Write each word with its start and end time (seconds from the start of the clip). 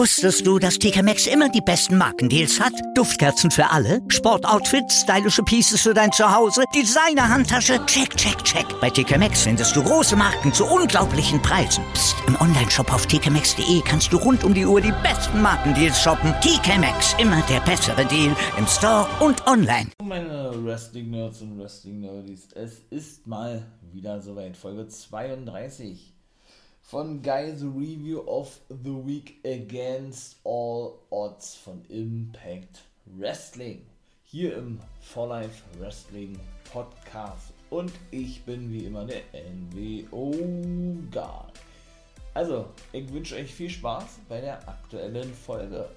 Wusstest 0.00 0.46
du, 0.46 0.58
dass 0.58 0.78
TK 0.78 1.02
Maxx 1.02 1.26
immer 1.26 1.48
die 1.48 1.60
besten 1.60 1.98
Markendeals 1.98 2.60
hat? 2.60 2.72
Duftkerzen 2.94 3.50
für 3.50 3.68
alle, 3.68 4.00
Sportoutfits, 4.08 5.02
stylische 5.02 5.42
Pieces 5.42 5.82
für 5.82 5.92
dein 5.92 6.12
Zuhause, 6.12 6.62
Designer-Handtasche, 6.74 7.84
check, 7.86 8.16
check, 8.16 8.42
check. 8.44 8.64
Bei 8.80 8.88
TK 8.88 9.18
Maxx 9.18 9.42
findest 9.42 9.74
du 9.74 9.82
große 9.82 10.16
Marken 10.16 10.52
zu 10.52 10.64
unglaublichen 10.64 11.42
Preisen. 11.42 11.84
Psst. 11.92 12.16
im 12.26 12.40
Onlineshop 12.40 12.92
auf 12.92 13.06
tkmaxx.de 13.06 13.82
kannst 13.84 14.12
du 14.12 14.16
rund 14.16 14.44
um 14.44 14.54
die 14.54 14.64
Uhr 14.64 14.80
die 14.80 14.94
besten 15.02 15.42
Markendeals 15.42 16.00
shoppen. 16.00 16.32
TK 16.40 16.78
Maxx, 16.78 17.16
immer 17.18 17.42
der 17.50 17.60
bessere 17.60 18.06
Deal 18.06 18.34
im 18.56 18.66
Store 18.66 19.06
und 19.20 19.46
online. 19.46 19.90
Meine 20.02 20.52
Wrestling-Nerds 20.64 21.42
und 21.42 21.58
Wrestling-Nerdies, 21.58 22.48
es 22.54 22.78
ist 22.90 23.26
mal 23.26 23.66
wieder 23.92 24.22
soweit, 24.22 24.56
Folge 24.56 24.86
32 24.86 26.14
von 26.90 27.22
Guys 27.22 27.62
Review 27.62 28.18
of 28.26 28.58
the 28.68 28.90
Week 28.90 29.38
Against 29.44 30.40
All 30.42 30.98
Odds 31.10 31.54
von 31.54 31.84
Impact 31.88 32.80
Wrestling. 33.16 33.86
Hier 34.24 34.56
im 34.56 34.80
For 35.00 35.28
Life 35.28 35.62
Wrestling 35.78 36.36
Podcast. 36.72 37.52
Und 37.70 37.92
ich 38.10 38.42
bin 38.42 38.72
wie 38.72 38.86
immer 38.86 39.04
der 39.04 39.22
NWO 39.32 40.32
Guy. 41.12 41.52
Also, 42.34 42.66
ich 42.90 43.12
wünsche 43.12 43.36
euch 43.36 43.54
viel 43.54 43.70
Spaß 43.70 44.18
bei 44.28 44.40
der 44.40 44.68
aktuellen 44.68 45.32
Folge. 45.32 45.88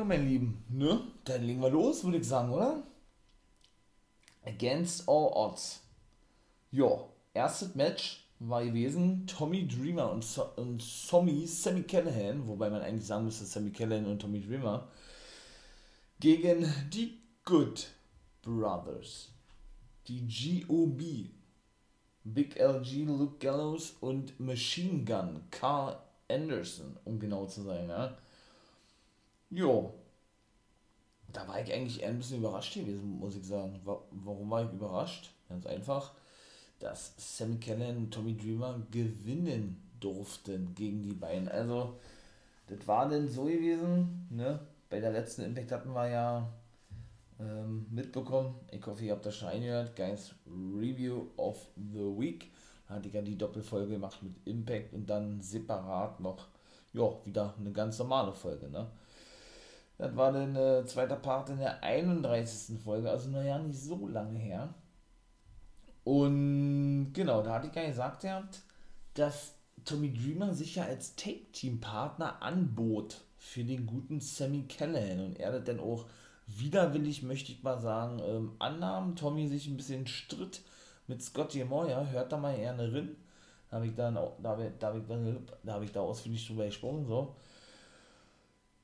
Ja, 0.00 0.06
mein 0.06 0.26
Lieben, 0.26 0.64
ne? 0.70 0.98
Dann 1.24 1.44
legen 1.44 1.60
wir 1.60 1.68
los, 1.68 2.02
würde 2.04 2.16
ich 2.16 2.26
sagen, 2.26 2.50
oder? 2.54 2.82
Against 4.46 5.06
all 5.06 5.30
odds. 5.34 5.82
Ja, 6.70 7.04
erstes 7.34 7.74
Match 7.74 8.24
war 8.38 8.64
gewesen 8.64 9.26
Tommy 9.26 9.68
Dreamer 9.68 10.10
und, 10.10 10.24
so 10.24 10.46
und 10.56 10.82
Tommy 11.06 11.46
Sammy 11.46 11.82
Callahan, 11.82 12.48
wobei 12.48 12.70
man 12.70 12.80
eigentlich 12.80 13.04
sagen 13.04 13.26
müsste 13.26 13.44
Sammy 13.44 13.72
Callahan 13.72 14.06
und 14.06 14.22
Tommy 14.22 14.40
Dreamer, 14.40 14.88
gegen 16.18 16.72
die 16.90 17.18
Good 17.44 17.88
Brothers. 18.40 19.28
Die 20.08 20.64
GOB. 20.66 21.28
Big 22.24 22.58
LG, 22.58 23.04
Luke 23.04 23.36
Gallows 23.38 23.96
und 24.00 24.40
Machine 24.40 25.04
Gun, 25.04 25.42
Carl 25.50 25.98
Anderson, 26.26 26.96
um 27.04 27.20
genau 27.20 27.44
zu 27.44 27.60
sein, 27.60 27.90
ja. 27.90 28.16
Jo. 29.50 29.92
Da 31.32 31.46
war 31.46 31.60
ich 31.60 31.72
eigentlich 31.72 32.02
eher 32.02 32.08
ein 32.08 32.18
bisschen 32.18 32.38
überrascht 32.38 32.74
gewesen, 32.74 33.18
muss 33.18 33.36
ich 33.36 33.44
sagen. 33.44 33.80
Warum 33.84 34.50
war 34.50 34.64
ich 34.64 34.72
überrascht? 34.72 35.30
Ganz 35.48 35.66
einfach, 35.66 36.12
dass 36.78 37.14
Sammy 37.16 37.58
Cannon 37.58 37.96
und 37.96 38.10
Tommy 38.10 38.36
Dreamer 38.36 38.80
gewinnen 38.90 39.90
durften 40.00 40.74
gegen 40.74 41.02
die 41.02 41.14
beiden. 41.14 41.48
Also, 41.48 41.98
das 42.66 42.86
war 42.86 43.08
denn 43.08 43.28
so 43.28 43.44
gewesen, 43.44 44.26
ne? 44.30 44.60
Bei 44.88 45.00
der 45.00 45.12
letzten 45.12 45.42
Impact 45.42 45.70
hatten 45.70 45.92
wir 45.92 46.08
ja 46.08 46.48
ähm, 47.38 47.86
mitbekommen. 47.90 48.54
Ich 48.72 48.84
hoffe, 48.86 49.04
ihr 49.04 49.12
habt 49.12 49.26
das 49.26 49.36
schon 49.36 49.48
reingehört. 49.48 49.94
Guys 49.94 50.34
Review 50.46 51.26
of 51.36 51.68
the 51.76 52.18
Week. 52.18 52.50
Da 52.88 52.94
hatte 52.94 53.08
ich 53.08 53.14
ja 53.14 53.22
die 53.22 53.38
Doppelfolge 53.38 53.92
gemacht 53.92 54.20
mit 54.22 54.34
Impact 54.46 54.92
und 54.92 55.08
dann 55.08 55.40
separat 55.40 56.18
noch, 56.20 56.48
ja, 56.92 57.08
wieder 57.24 57.54
eine 57.58 57.72
ganz 57.72 57.98
normale 57.98 58.32
Folge, 58.32 58.68
ne? 58.68 58.88
Das 60.00 60.16
war 60.16 60.32
dann 60.32 60.56
äh, 60.56 60.82
zweiter 60.86 61.16
Part 61.16 61.50
in 61.50 61.58
der 61.58 61.82
31. 61.82 62.80
Folge, 62.80 63.10
also 63.10 63.28
naja, 63.28 63.58
nicht 63.58 63.78
so 63.78 64.08
lange 64.08 64.38
her. 64.38 64.72
Und 66.04 67.12
genau, 67.12 67.42
da 67.42 67.52
hatte 67.52 67.66
ich 67.66 67.74
ja 67.74 67.86
gesagt, 67.86 68.22
gehabt, 68.22 68.62
dass 69.12 69.52
Tommy 69.84 70.10
Dreamer 70.10 70.54
sich 70.54 70.76
ja 70.76 70.84
als 70.84 71.16
Take-Team-Partner 71.16 72.40
anbot 72.40 73.20
für 73.36 73.62
den 73.62 73.84
guten 73.84 74.20
Sammy 74.20 74.62
Callahan 74.62 75.20
und 75.20 75.38
er 75.38 75.52
das 75.52 75.64
dann 75.64 75.80
auch 75.80 76.06
widerwillig, 76.46 77.22
möchte 77.22 77.52
ich 77.52 77.62
mal 77.62 77.78
sagen, 77.78 78.22
ähm, 78.24 78.52
annahm. 78.58 79.16
Tommy 79.16 79.48
sich 79.48 79.66
ein 79.66 79.76
bisschen 79.76 80.06
stritt 80.06 80.62
mit 81.08 81.22
Scotty 81.22 81.62
Moyer, 81.64 82.10
hört 82.10 82.32
da 82.32 82.38
mal 82.38 82.56
gerne 82.56 82.90
rein. 82.90 83.16
Da 83.68 83.76
habe 83.76 83.86
ich 83.86 83.94
da 83.94 84.10
da 84.10 84.48
habe 84.48 84.64
ich, 84.64 84.72
da 85.62 85.72
habe 85.74 85.84
ich 85.84 85.92
da 85.92 86.00
ausführlich 86.00 86.46
drüber 86.46 86.64
gesprochen, 86.64 87.04
so. 87.04 87.36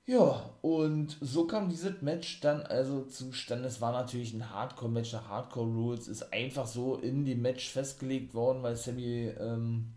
Ja, 0.09 0.51
und 0.63 1.17
so 1.21 1.47
kam 1.49 1.69
dieses 1.69 2.01
Match 2.01 2.41
dann 2.41 2.63
also 2.63 3.05
zustande. 3.07 3.67
Es 3.67 3.81
war 3.81 3.93
natürlich 3.93 4.33
ein 4.35 4.51
Hardcore-Match 4.51 5.13
nach 5.13 5.29
Hardcore-Rules, 5.29 6.07
ist 6.07 6.33
einfach 6.33 6.67
so 6.67 6.97
in 6.97 7.25
dem 7.25 7.43
Match 7.43 7.69
festgelegt 7.71 8.33
worden, 8.33 8.63
weil 8.63 8.77
Sammy, 8.77 9.33
ähm, 9.39 9.93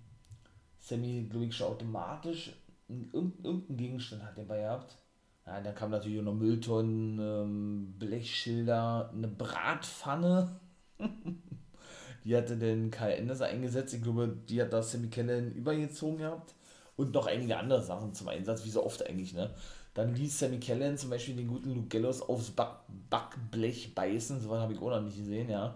Sammy, 0.80 1.28
glaube 1.30 1.46
ich, 1.46 1.56
schon 1.56 1.68
automatisch 1.68 2.54
irgendeinen 2.88 3.78
Gegenstand 3.78 4.24
hat 4.24 4.38
dabei 4.38 4.62
gehabt. 4.62 4.98
Ja, 5.46 5.62
dann 5.62 5.76
kam 5.76 5.92
natürlich 5.92 6.20
auch 6.20 6.24
noch 6.24 6.34
Mülltonnen, 6.34 7.20
ähm, 7.20 7.96
Blechschilder, 8.00 9.12
eine 9.14 9.28
Bratpfanne. 9.28 10.60
die 12.26 12.36
hatte 12.36 12.58
den 12.58 12.92
Kai 12.92 13.14
Enders 13.14 13.42
eingesetzt. 13.42 13.94
Ich 13.94 14.02
glaube, 14.04 14.28
die 14.50 14.62
hat 14.62 14.74
da 14.74 14.82
Sammy 14.82 15.10
Kellen 15.10 15.52
übergezogen 15.54 16.18
gehabt. 16.20 16.56
Und 16.96 17.14
noch 17.14 17.28
einige 17.28 17.58
andere 17.58 17.82
Sachen 17.82 18.14
zum 18.14 18.28
Einsatz, 18.28 18.66
wie 18.66 18.70
so 18.70 18.86
oft 18.86 19.06
eigentlich, 19.08 19.34
ne? 19.34 19.52
Dann 19.94 20.16
ließ 20.16 20.40
Sammy 20.40 20.60
Kellen 20.60 20.98
zum 20.98 21.10
Beispiel 21.10 21.36
den 21.36 21.48
guten 21.48 21.74
Luke 21.74 21.88
Gallows 21.88 22.22
aufs 22.22 22.52
Back 22.52 22.80
Backblech 23.10 23.96
beißen. 23.96 24.40
So 24.40 24.50
was 24.50 24.62
habe 24.62 24.74
ich 24.74 24.80
auch 24.80 24.90
noch 24.90 25.02
nicht 25.02 25.18
gesehen, 25.18 25.50
ja. 25.50 25.76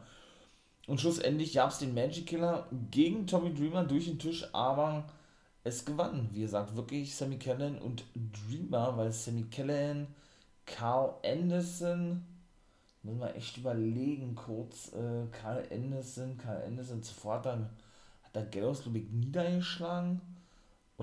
Und 0.87 0.99
schlussendlich 0.99 1.53
gab 1.53 1.71
es 1.71 1.79
den 1.79 1.93
Magic 1.93 2.27
Killer 2.27 2.67
gegen 2.91 3.25
Tommy 3.25 3.53
Dreamer 3.53 3.85
durch 3.85 4.05
den 4.05 4.19
Tisch, 4.19 4.45
aber 4.53 5.05
es 5.63 5.85
gewann, 5.85 6.29
wie 6.33 6.41
gesagt, 6.41 6.75
wirklich 6.75 7.15
Sammy 7.15 7.37
Kellen 7.37 7.79
und 7.79 8.03
Dreamer, 8.15 8.97
weil 8.97 9.11
Sammy 9.13 9.43
Kellen, 9.43 10.07
Carl 10.65 11.15
Anderson, 11.23 12.23
müssen 13.01 13.19
wir 13.19 13.35
echt 13.35 13.57
überlegen 13.57 14.35
kurz, 14.35 14.91
äh, 14.93 15.25
Carl 15.31 15.63
Anderson, 15.71 16.37
Carl 16.37 16.63
Anderson 16.63 17.01
sofort 17.01 17.45
dann 17.45 17.69
hat 18.23 18.35
der 18.35 18.43
Gallows, 18.43 18.83
glaube 18.83 18.99
ich, 18.99 19.09
niedergeschlagen 19.09 20.21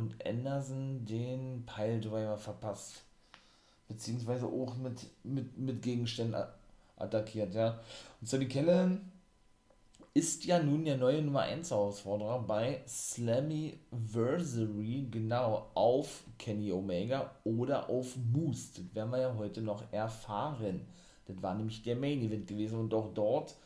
und 0.00 0.26
Anderson 0.26 1.04
den 1.04 1.64
Piledriver 1.66 2.36
verpasst. 2.36 3.04
Beziehungsweise 3.88 4.46
auch 4.46 4.76
mit, 4.76 5.06
mit, 5.24 5.58
mit 5.58 5.82
Gegenständen 5.82 6.44
attackiert, 6.96 7.54
ja. 7.54 7.80
Und 8.20 8.28
Sammy 8.28 8.48
Kellen 8.48 9.10
ist 10.12 10.44
ja 10.44 10.60
nun 10.60 10.84
der 10.84 10.96
neue 10.96 11.22
Nummer 11.22 11.42
1 11.42 11.70
Herausforderer 11.70 12.40
bei 12.40 12.82
Slammiversary, 12.86 15.06
genau, 15.10 15.70
auf 15.74 16.24
Kenny 16.38 16.72
Omega 16.72 17.30
oder 17.44 17.88
auf 17.88 18.16
Moose. 18.16 18.72
Das 18.74 18.92
werden 18.94 19.12
wir 19.12 19.20
ja 19.20 19.34
heute 19.36 19.62
noch 19.62 19.84
erfahren. 19.92 20.86
Das 21.26 21.40
war 21.42 21.54
nämlich 21.54 21.82
der 21.82 21.96
Main 21.96 22.22
Event 22.22 22.48
gewesen 22.48 22.80
und 22.80 22.92
auch 22.92 23.14
dort 23.14 23.56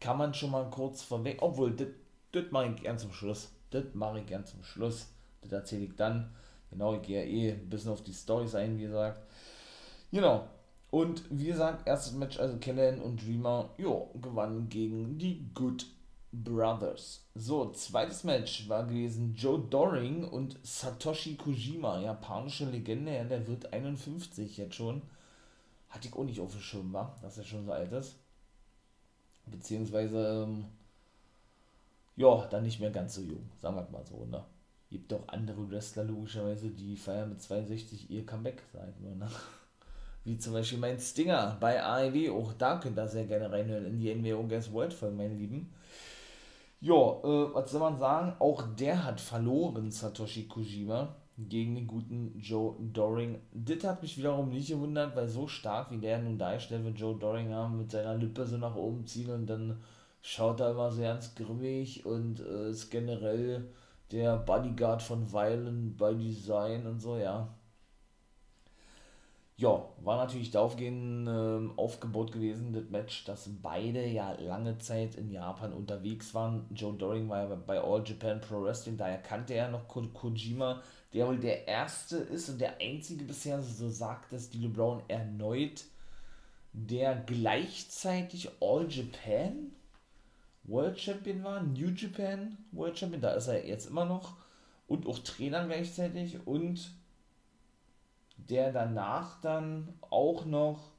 kann 0.00 0.18
man 0.18 0.34
schon 0.34 0.50
mal 0.50 0.68
kurz 0.70 1.02
vorweg, 1.02 1.40
obwohl, 1.40 1.76
das, 1.76 1.88
das 2.32 2.50
mache 2.50 2.74
ich 2.74 2.82
gern 2.82 2.98
zum 2.98 3.12
Schluss. 3.12 3.52
Das 3.70 3.84
mache 3.94 4.18
ich 4.20 4.26
gern 4.26 4.44
zum 4.44 4.64
Schluss. 4.64 5.06
Das 5.42 5.52
erzähle 5.52 5.84
ich 5.84 5.96
dann. 5.96 6.32
Genau, 6.70 6.94
ich 6.94 7.02
gehe 7.02 7.22
ja 7.22 7.30
eh 7.30 7.52
ein 7.52 7.68
bisschen 7.68 7.92
auf 7.92 8.02
die 8.02 8.12
Storys 8.14 8.54
ein, 8.54 8.78
wie 8.78 8.84
gesagt. 8.84 9.20
Genau. 10.10 10.48
Und 10.90 11.24
wie 11.30 11.46
gesagt, 11.46 11.86
erstes 11.86 12.12
Match, 12.12 12.38
also 12.38 12.58
Kellen 12.58 13.00
und 13.00 13.22
Dreamer, 13.24 13.70
jo, 13.78 14.10
gewannen 14.20 14.68
gegen 14.68 15.18
die 15.18 15.48
Good 15.54 15.86
Brothers. 16.32 17.24
So, 17.34 17.72
zweites 17.72 18.24
Match 18.24 18.68
war 18.68 18.86
gewesen 18.86 19.34
Joe 19.34 19.58
Doring 19.58 20.24
und 20.24 20.58
Satoshi 20.62 21.36
Kojima, 21.36 22.00
japanische 22.00 22.64
Legende, 22.66 23.14
ja, 23.14 23.24
der 23.24 23.46
wird 23.46 23.72
51 23.72 24.56
jetzt 24.56 24.74
schon. 24.74 25.02
Hatte 25.90 26.08
ich 26.08 26.14
auch 26.14 26.24
nicht 26.24 26.40
auf 26.40 26.52
dem 26.52 26.60
Schirm, 26.60 26.92
war, 26.92 27.16
dass 27.22 27.36
er 27.38 27.44
schon 27.44 27.66
so 27.66 27.72
alt 27.72 27.92
ist. 27.92 28.16
Beziehungsweise, 29.46 30.44
ähm, 30.44 30.64
ja, 32.16 32.46
dann 32.46 32.62
nicht 32.62 32.80
mehr 32.80 32.90
ganz 32.90 33.14
so 33.14 33.22
jung, 33.22 33.50
sagen 33.60 33.76
wir 33.76 33.88
mal 33.90 34.04
so, 34.06 34.24
ne? 34.24 34.44
Gibt 34.92 35.12
auch 35.14 35.26
andere 35.28 35.70
Wrestler 35.70 36.04
logischerweise, 36.04 36.68
die 36.68 36.96
feiern 36.96 37.30
mit 37.30 37.40
62 37.40 38.10
ihr 38.10 38.26
Comeback, 38.26 38.62
sag 38.72 38.88
ich 38.90 39.02
mal, 39.02 39.16
ne? 39.16 39.28
Wie 40.24 40.38
zum 40.38 40.52
Beispiel 40.52 40.78
mein 40.78 41.00
Stinger 41.00 41.56
bei 41.58 41.82
AEW, 41.82 42.36
auch 42.38 42.52
da 42.52 42.76
könnt 42.76 42.98
ihr 42.98 43.08
sehr 43.08 43.24
gerne 43.24 43.50
reinhören 43.50 43.86
in 43.86 43.98
die 43.98 44.14
NWO 44.14 44.46
Guess 44.46 44.72
World 44.72 44.92
Folge, 44.92 45.16
meine 45.16 45.34
Lieben. 45.34 45.72
Ja, 46.80 46.94
äh, 46.94 47.54
was 47.54 47.70
soll 47.70 47.80
man 47.80 47.98
sagen? 47.98 48.34
Auch 48.38 48.62
der 48.76 49.02
hat 49.02 49.20
verloren, 49.20 49.90
Satoshi 49.90 50.46
Kojima, 50.46 51.16
gegen 51.38 51.74
den 51.74 51.86
guten 51.86 52.38
Joe 52.38 52.76
Doring. 52.92 53.38
Das 53.52 53.82
hat 53.84 54.02
mich 54.02 54.18
wiederum 54.18 54.50
nicht 54.50 54.68
gewundert, 54.68 55.16
weil 55.16 55.28
so 55.28 55.48
stark 55.48 55.90
wie 55.90 55.98
der 55.98 56.18
nun 56.18 56.38
dargestellt 56.38 56.84
wird, 56.84 56.98
Joe 56.98 57.18
Doring 57.18 57.52
haben, 57.52 57.78
mit 57.78 57.90
seiner 57.90 58.14
Lippe 58.14 58.44
so 58.46 58.58
nach 58.58 58.76
oben 58.76 59.06
ziehen 59.06 59.30
und 59.30 59.46
dann 59.46 59.80
schaut 60.20 60.60
er 60.60 60.70
immer 60.72 60.90
so 60.92 61.02
ganz 61.02 61.34
grimmig 61.34 62.06
und 62.06 62.40
äh, 62.40 62.70
ist 62.70 62.90
generell 62.90 63.64
der 64.12 64.36
Bodyguard 64.36 65.02
von 65.02 65.32
Violent 65.32 65.96
by 65.96 66.14
Design 66.14 66.86
und 66.86 67.00
so, 67.00 67.16
ja. 67.16 67.48
ja, 69.56 69.84
war 70.02 70.18
natürlich 70.18 70.50
daraufgehend 70.50 71.26
äh, 71.28 71.80
aufgebaut 71.80 72.32
gewesen, 72.32 72.72
das 72.72 72.90
Match, 72.90 73.24
dass 73.24 73.48
beide 73.62 74.06
ja 74.06 74.32
lange 74.32 74.78
Zeit 74.78 75.14
in 75.14 75.30
Japan 75.30 75.72
unterwegs 75.72 76.34
waren. 76.34 76.66
Joe 76.74 76.94
Doring 76.94 77.28
war 77.28 77.48
ja 77.48 77.54
bei 77.54 77.80
All 77.80 78.02
Japan 78.06 78.40
Pro 78.40 78.62
Wrestling, 78.62 78.96
daher 78.96 79.18
kannte 79.18 79.54
er 79.54 79.70
noch 79.70 79.88
Ko 79.88 80.02
Kojima, 80.12 80.82
der 81.14 81.26
wohl 81.26 81.38
der 81.38 81.66
erste 81.66 82.16
ist 82.16 82.48
und 82.48 82.60
der 82.60 82.80
einzige 82.80 83.24
bisher, 83.24 83.62
so 83.62 83.88
sagt 83.88 84.32
es 84.32 84.50
Dilo 84.50 84.68
Brown 84.68 85.02
erneut, 85.08 85.84
der 86.72 87.16
gleichzeitig 87.16 88.50
All 88.60 88.86
Japan 88.88 89.72
World 90.64 90.98
Champion 90.98 91.42
war, 91.42 91.62
New 91.62 91.88
Japan 91.88 92.56
World 92.72 92.98
Champion, 92.98 93.20
da 93.20 93.32
ist 93.32 93.48
er 93.48 93.66
jetzt 93.66 93.86
immer 93.86 94.04
noch 94.04 94.36
und 94.86 95.06
auch 95.06 95.18
Trainer 95.18 95.66
gleichzeitig 95.66 96.46
und 96.46 96.92
der 98.36 98.72
danach 98.72 99.40
dann 99.40 99.88
auch 100.10 100.44
noch 100.44 100.92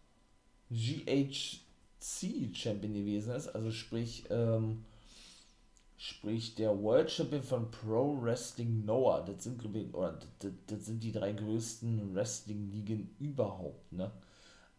GHC 0.70 2.54
Champion 2.54 2.94
gewesen 2.94 3.34
ist, 3.36 3.50
also 3.50 3.72
sprich, 3.72 4.26
ähm, 4.30 4.84
sprich 5.98 6.56
der 6.56 6.82
World 6.82 7.12
Champion 7.12 7.44
von 7.44 7.72
Pro 7.72 8.22
Wrestling 8.22 8.86
Noah. 8.86 9.24
Das 9.26 9.44
sind, 9.44 9.64
oder 9.94 10.20
das, 10.40 10.52
das 10.68 10.86
sind 10.86 11.04
die 11.04 11.12
drei 11.12 11.34
größten 11.34 12.16
Wrestling-Ligen 12.16 13.16
überhaupt, 13.20 13.92
ne? 13.94 14.12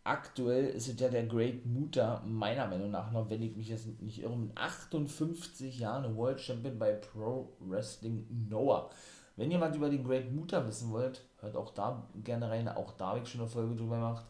Aktuell 0.07 0.67
ist 0.67 1.01
ja 1.01 1.09
der 1.09 1.25
Great 1.25 1.65
Muta, 1.65 2.23
meiner 2.27 2.67
Meinung 2.67 2.91
nach 2.91 3.11
noch, 3.11 3.31
wenn 3.31 3.41
ich 3.41 3.57
mich 3.57 3.69
jetzt 3.69 3.87
nicht 4.03 4.23
irre, 4.23 4.37
mit 4.37 4.55
58 4.55 5.79
Jahren 5.79 6.15
World 6.15 6.39
Champion 6.39 6.79
bei 6.79 6.93
Pro 6.93 7.57
Wrestling 7.61 8.27
Noah. 8.51 8.91
Wenn 9.37 9.51
jemand 9.51 9.75
über 9.75 9.89
den 9.89 10.05
Great 10.05 10.31
Muta 10.31 10.67
wissen 10.67 10.91
wollt, 10.91 11.25
hört 11.41 11.57
auch 11.57 11.71
da 11.73 12.07
gerne 12.23 12.51
rein. 12.51 12.69
Auch 12.69 12.93
da 12.93 13.09
habe 13.09 13.21
ich 13.21 13.29
schon 13.29 13.41
eine 13.41 13.49
Folge 13.49 13.77
drüber 13.77 13.97
gemacht. 13.97 14.27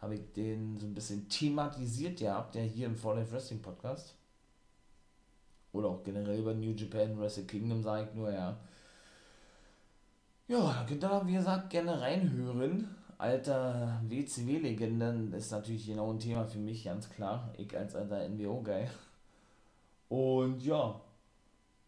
Habe 0.00 0.14
ich 0.14 0.32
den 0.32 0.78
so 0.80 0.86
ein 0.86 0.94
bisschen 0.94 1.28
thematisiert 1.28 2.18
gehabt, 2.18 2.54
der 2.54 2.64
hier 2.64 2.86
im 2.86 2.96
Fall 2.96 3.18
Life 3.18 3.32
Wrestling 3.32 3.60
Podcast. 3.60 4.14
Oder 5.74 5.88
auch 5.88 6.02
generell 6.02 6.38
über 6.38 6.54
New 6.54 6.72
Japan 6.72 7.20
Wrestle 7.20 7.44
Kingdom, 7.44 7.82
sage 7.82 8.08
ich 8.08 8.14
nur, 8.14 8.32
ja. 8.32 8.56
Ja, 10.48 10.58
da 10.58 10.84
könnt 10.88 11.04
ihr, 11.04 11.26
wie 11.26 11.34
gesagt, 11.34 11.70
gerne 11.70 12.00
reinhören. 12.00 12.88
Alter 13.22 14.00
WCW-Legenden 14.08 15.32
ist 15.32 15.52
natürlich 15.52 15.86
genau 15.86 16.12
ein 16.12 16.18
Thema 16.18 16.44
für 16.44 16.58
mich, 16.58 16.82
ganz 16.82 17.08
klar. 17.08 17.54
Ich 17.56 17.76
als 17.78 17.94
alter 17.94 18.28
NWO-Guy. 18.28 18.88
Und 20.08 20.60
ja, 20.64 21.00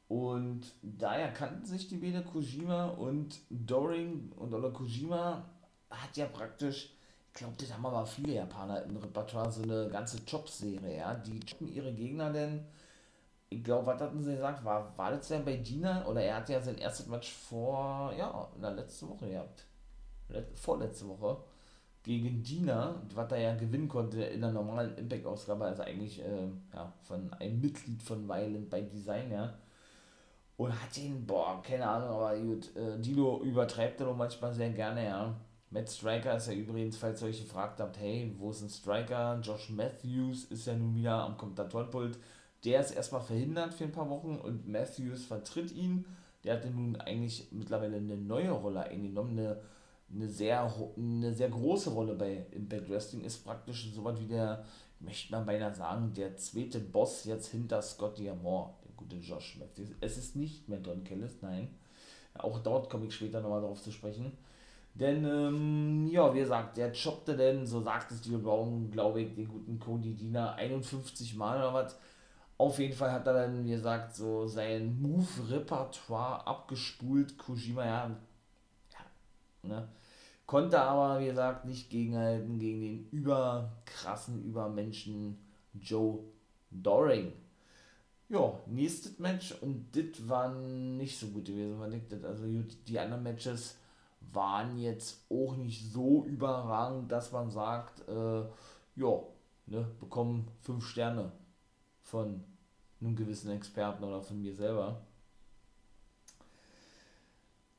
und 0.06 0.62
daher 0.80 1.32
kannten 1.32 1.64
sich 1.66 1.88
die 1.88 1.96
beiden 1.96 2.24
Kojima 2.24 2.86
und 2.90 3.40
Doring 3.50 4.30
und 4.36 4.54
oder 4.54 4.70
Kojima 4.70 5.44
hat 5.90 6.16
ja 6.16 6.26
praktisch, 6.26 6.94
ich 7.28 7.34
glaube, 7.34 7.54
das 7.58 7.74
haben 7.74 7.84
aber 7.84 8.06
viele 8.06 8.34
Japaner 8.34 8.84
im 8.84 8.96
Repertoire, 8.96 9.50
so 9.50 9.62
eine 9.62 9.88
ganze 9.88 10.18
Jobserie, 10.24 10.98
ja. 10.98 11.14
Die 11.14 11.40
choppen 11.40 11.66
ihre 11.74 11.92
Gegner 11.92 12.32
denn, 12.32 12.64
ich 13.48 13.64
glaube, 13.64 13.86
was 13.88 14.00
hatten 14.00 14.22
sie 14.22 14.34
gesagt, 14.34 14.64
war, 14.64 14.96
war 14.96 15.10
das 15.10 15.26
denn 15.26 15.44
bei 15.44 15.56
Dina 15.56 16.06
oder 16.06 16.22
er 16.22 16.36
hat 16.36 16.48
ja 16.48 16.60
sein 16.60 16.78
erstes 16.78 17.08
Match 17.08 17.32
vor, 17.32 18.12
ja, 18.16 18.48
in 18.54 18.62
der 18.62 18.70
letzten 18.70 19.08
Woche 19.08 19.28
gehabt. 19.28 19.66
Vorletzte 20.54 21.08
Woche 21.08 21.36
gegen 22.02 22.42
Dina, 22.42 23.02
was 23.14 23.32
er 23.32 23.40
ja 23.40 23.54
gewinnen 23.54 23.88
konnte 23.88 24.22
in 24.22 24.40
der 24.40 24.52
normalen 24.52 24.96
Impact-Ausgabe, 24.96 25.64
also 25.64 25.82
eigentlich 25.82 26.20
äh, 26.20 26.48
ja, 26.72 26.92
von 27.02 27.32
einem 27.34 27.60
Mitglied 27.60 28.02
von 28.02 28.28
Violent 28.28 28.68
by 28.68 28.82
Design, 28.82 29.30
ja 29.30 29.54
und 30.56 30.72
hat 30.72 30.96
ihn, 30.98 31.26
boah, 31.26 31.62
keine 31.62 31.86
Ahnung, 31.86 32.10
aber 32.10 32.36
gut, 32.38 32.74
äh, 32.76 32.98
Dilo 33.00 33.42
übertreibt 33.42 34.00
er 34.00 34.12
manchmal 34.14 34.54
sehr 34.54 34.70
gerne, 34.70 35.04
ja. 35.04 35.34
Matt 35.70 35.90
Striker 35.90 36.36
ist 36.36 36.46
ja 36.46 36.52
übrigens, 36.52 36.96
falls 36.96 37.20
ihr 37.22 37.28
euch 37.28 37.42
gefragt 37.42 37.80
habt, 37.80 37.98
hey, 37.98 38.32
wo 38.38 38.50
ist 38.50 38.62
ein 38.62 38.68
Striker? 38.68 39.40
Josh 39.42 39.70
Matthews 39.70 40.44
ist 40.44 40.66
ja 40.66 40.74
nun 40.74 40.94
wieder 40.94 41.24
am 41.24 41.36
Kommentatorenpult. 41.36 42.16
Der 42.64 42.80
ist 42.80 42.92
erstmal 42.92 43.20
verhindert 43.22 43.74
für 43.74 43.84
ein 43.84 43.92
paar 43.92 44.08
Wochen 44.08 44.36
und 44.36 44.68
Matthews 44.68 45.24
vertritt 45.24 45.72
ihn. 45.72 46.04
Der 46.44 46.54
hatte 46.54 46.70
nun 46.70 46.94
eigentlich 46.96 47.48
mittlerweile 47.50 47.96
eine 47.96 48.16
neue 48.16 48.52
Rolle 48.52 48.84
eingenommen, 48.84 49.36
eine, 49.36 49.60
eine, 50.12 50.28
sehr, 50.28 50.72
eine 50.96 51.32
sehr 51.32 51.48
große 51.48 51.90
Rolle 51.90 52.14
bei 52.14 52.46
Impact 52.50 52.88
Wrestling. 52.90 53.24
Ist 53.24 53.44
praktisch 53.44 53.92
so 53.92 54.04
was 54.04 54.20
wie 54.20 54.26
der, 54.26 54.64
möchte 55.00 55.32
man 55.32 55.46
beinahe 55.46 55.74
sagen, 55.74 56.12
der 56.14 56.36
zweite 56.36 56.80
Boss 56.80 57.24
jetzt 57.24 57.48
hinter 57.48 57.82
Scott 57.82 58.18
Diamore 58.18 58.74
gute 58.96 59.16
Josh 59.16 59.58
Matthews. 59.58 59.90
Es 60.00 60.16
ist 60.16 60.36
nicht 60.36 60.68
mehr 60.68 60.78
Don 60.78 61.04
Kellis, 61.04 61.42
nein. 61.42 61.68
Auch 62.34 62.58
dort 62.58 62.90
komme 62.90 63.06
ich 63.06 63.14
später 63.14 63.40
nochmal 63.40 63.60
darauf 63.60 63.82
zu 63.82 63.92
sprechen. 63.92 64.36
Denn, 64.94 65.24
ähm, 65.24 66.06
ja, 66.06 66.32
wie 66.34 66.38
gesagt, 66.38 66.76
der 66.76 66.92
choppte 66.92 67.36
denn, 67.36 67.66
so 67.66 67.80
sagt 67.80 68.12
es 68.12 68.20
die 68.20 68.36
Brown, 68.36 68.90
glaube 68.90 69.22
ich, 69.22 69.34
den 69.34 69.48
guten 69.48 69.78
Cody 69.78 70.14
Diener 70.14 70.54
51 70.54 71.34
Mal 71.34 71.58
oder 71.58 71.74
was. 71.74 71.98
Auf 72.56 72.78
jeden 72.78 72.94
Fall 72.94 73.10
hat 73.10 73.26
er 73.26 73.34
dann, 73.34 73.64
wie 73.64 73.70
gesagt, 73.70 74.14
so 74.14 74.46
sein 74.46 75.00
Move-Repertoire 75.00 76.46
abgespult. 76.46 77.36
Kojima, 77.36 77.84
ja, 77.84 78.16
ne? 79.68 79.88
Konnte 80.46 80.80
aber, 80.80 81.20
wie 81.20 81.26
gesagt, 81.26 81.64
nicht 81.64 81.88
gegenhalten 81.88 82.58
gegen 82.58 82.80
den 82.80 83.08
überkrassen 83.10 84.44
Übermenschen 84.44 85.38
Joe 85.80 86.20
Doring. 86.70 87.32
Ja, 88.28 88.58
nächstes 88.66 89.18
Match 89.18 89.54
und 89.60 89.86
das 89.94 90.28
war 90.28 90.52
nicht 90.52 91.18
so 91.18 91.28
gut 91.28 91.46
gewesen, 91.46 91.94
ich 91.94 92.08
das. 92.08 92.24
Also 92.24 92.44
die 92.88 92.98
anderen 92.98 93.22
Matches 93.22 93.76
waren 94.32 94.78
jetzt 94.78 95.24
auch 95.30 95.56
nicht 95.56 95.92
so 95.92 96.24
überragend, 96.24 97.10
dass 97.12 97.32
man 97.32 97.50
sagt, 97.50 98.06
äh, 98.08 98.42
ja, 98.96 99.22
ne, 99.66 99.86
bekommen 100.00 100.48
fünf 100.60 100.86
Sterne 100.86 101.32
von 102.02 102.42
einem 103.00 103.16
gewissen 103.16 103.50
Experten 103.50 104.04
oder 104.04 104.22
von 104.22 104.40
mir 104.40 104.54
selber. 104.54 105.02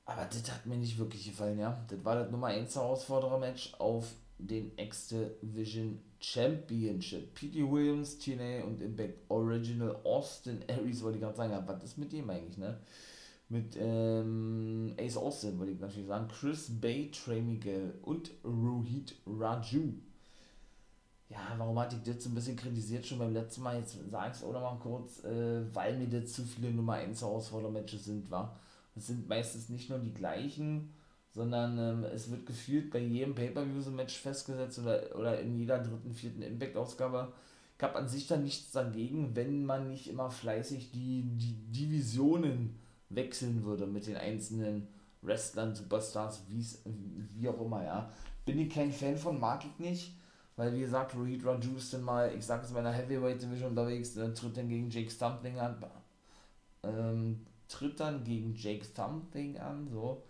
Aber 0.05 0.25
das 0.25 0.51
hat 0.51 0.65
mir 0.65 0.77
nicht 0.77 0.97
wirklich 0.97 1.25
gefallen, 1.25 1.59
ja. 1.59 1.83
Das 1.87 2.03
war 2.05 2.15
das 2.15 2.31
Nummer 2.31 2.47
1 2.47 2.75
Herausforderer-Match 2.75 3.73
auf 3.79 4.13
den 4.37 4.71
X-Division 4.77 5.99
Championship. 6.19 7.33
P.T. 7.33 7.71
Williams, 7.71 8.19
TNA 8.19 8.63
und 8.65 8.81
Impact 8.81 9.19
Original 9.29 9.95
Austin 10.03 10.63
Aries, 10.69 11.01
wollte 11.01 11.17
ich 11.17 11.23
gerade 11.23 11.37
sagen. 11.37 11.63
was 11.65 11.83
ist 11.83 11.97
mit 11.97 12.11
dem 12.11 12.29
eigentlich, 12.29 12.57
ne? 12.57 12.77
Mit 13.49 13.77
ähm, 13.79 14.95
Ace 14.99 15.17
Austin, 15.17 15.57
wollte 15.59 15.73
ich 15.73 15.79
natürlich 15.79 16.07
sagen. 16.07 16.27
Chris 16.27 16.69
Bay, 16.79 17.11
Trey 17.11 17.41
Miguel 17.41 17.93
und 18.03 18.31
Rohit 18.43 19.15
Raju. 19.25 19.93
Ja, 21.29 21.39
warum 21.57 21.79
hatte 21.79 21.95
ich 21.95 22.03
das 22.03 22.23
so 22.23 22.29
ein 22.29 22.35
bisschen 22.35 22.55
kritisiert 22.55 23.05
schon 23.05 23.19
beim 23.19 23.33
letzten 23.33 23.63
Mal? 23.63 23.79
Jetzt 23.79 23.97
sage 24.09 24.31
ich 24.31 24.37
es 24.37 24.43
auch 24.43 24.53
nochmal 24.53 24.77
kurz, 24.79 25.23
äh, 25.23 25.63
weil 25.73 25.97
mir 25.97 26.07
das 26.07 26.33
zu 26.33 26.43
viele 26.43 26.71
Nummer 26.71 26.93
1 26.93 27.21
Herausforderer-Matches 27.21 28.05
sind, 28.05 28.29
war. 28.29 28.59
Es 28.95 29.07
sind 29.07 29.27
meistens 29.27 29.69
nicht 29.69 29.89
nur 29.89 29.99
die 29.99 30.13
gleichen, 30.13 30.93
sondern 31.31 31.77
ähm, 31.77 32.03
es 32.05 32.31
wird 32.31 32.45
gefühlt 32.45 32.91
bei 32.91 32.99
jedem 32.99 33.35
Pay-Per-View-Match 33.35 34.17
festgesetzt 34.17 34.79
oder, 34.79 35.15
oder 35.17 35.39
in 35.39 35.57
jeder 35.57 35.79
dritten, 35.79 36.13
vierten 36.13 36.41
Impact-Ausgabe. 36.41 37.33
Ich 37.77 37.83
habe 37.83 37.97
an 37.97 38.07
sich 38.07 38.25
dann 38.27 38.43
nichts 38.43 38.71
dagegen, 38.71 39.35
wenn 39.35 39.65
man 39.65 39.89
nicht 39.89 40.07
immer 40.07 40.31
fleißig 40.31 40.91
die, 40.91 41.23
die 41.23 41.55
Divisionen 41.71 42.79
wechseln 43.09 43.65
würde 43.65 43.85
mit 43.85 44.07
den 44.07 44.15
einzelnen 44.15 44.87
Wrestlern, 45.21 45.75
Superstars, 45.75 46.43
wie's, 46.47 46.81
wie 46.85 47.49
auch 47.49 47.59
immer, 47.59 47.83
ja. 47.83 48.09
Bin 48.45 48.59
ich 48.59 48.73
kein 48.73 48.93
Fan 48.93 49.17
von, 49.17 49.39
mag 49.39 49.65
ich 49.65 49.79
nicht, 49.79 50.13
weil 50.55 50.73
wie 50.73 50.81
gesagt, 50.81 51.15
Rohit 51.15 51.45
Raju 51.45 51.75
ist 51.75 51.93
dann 51.93 52.03
mal, 52.03 52.33
ich 52.33 52.45
sage 52.45 52.63
es 52.63 52.69
in 52.69 52.75
meiner 52.75 52.93
Heavyweight 52.93 53.41
Division 53.41 53.71
unterwegs, 53.71 54.15
äh, 54.15 54.33
tritt 54.33 54.55
dann 54.55 54.69
gegen 54.69 54.89
Jake 54.89 55.09
Stumpling 55.09 55.59
an, 55.59 55.83
ähm, 56.83 57.45
tritt 57.67 57.99
dann 57.99 58.23
gegen 58.23 58.53
Jake 58.55 58.85
Stumpling 58.85 59.57
an, 59.57 59.87
so 59.91 60.23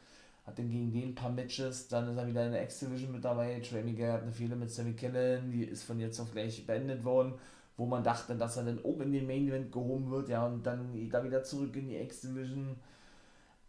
hat 0.46 0.60
dann 0.60 0.70
gegen 0.70 0.92
den 0.92 1.10
ein 1.10 1.16
paar 1.16 1.32
Matches, 1.32 1.88
dann 1.88 2.10
ist 2.10 2.18
er 2.18 2.28
wieder 2.28 2.46
in 2.46 2.52
der 2.52 2.64
X-Division 2.64 3.12
mit 3.12 3.26
dabei. 3.26 3.60
Trey 3.60 3.84
Miguel 3.84 4.12
hat 4.12 4.22
eine 4.22 4.32
Fehler 4.32 4.56
mit 4.56 4.70
Sammy 4.70 4.94
Kellen, 4.94 5.52
die 5.52 5.64
ist 5.64 5.84
von 5.84 6.00
jetzt 6.00 6.20
auf 6.20 6.32
gleich 6.32 6.66
beendet 6.68 7.04
worden, 7.04 7.34
wo 7.78 7.86
man 7.86 8.04
dachte, 8.04 8.36
dass 8.36 8.58
er 8.58 8.64
dann 8.64 8.80
oben 8.80 9.04
in 9.04 9.14
den 9.14 9.28
Main 9.28 9.48
Event 9.48 9.72
gehoben 9.72 10.12
wird, 10.12 10.30
ja, 10.30 10.46
und 10.46 10.64
dann 10.64 10.94
geht 10.94 11.14
er 11.14 11.24
wieder 11.24 11.44
zurück 11.44 11.76
in 11.76 11.90
die 11.90 11.98
X-Division. 11.98 12.76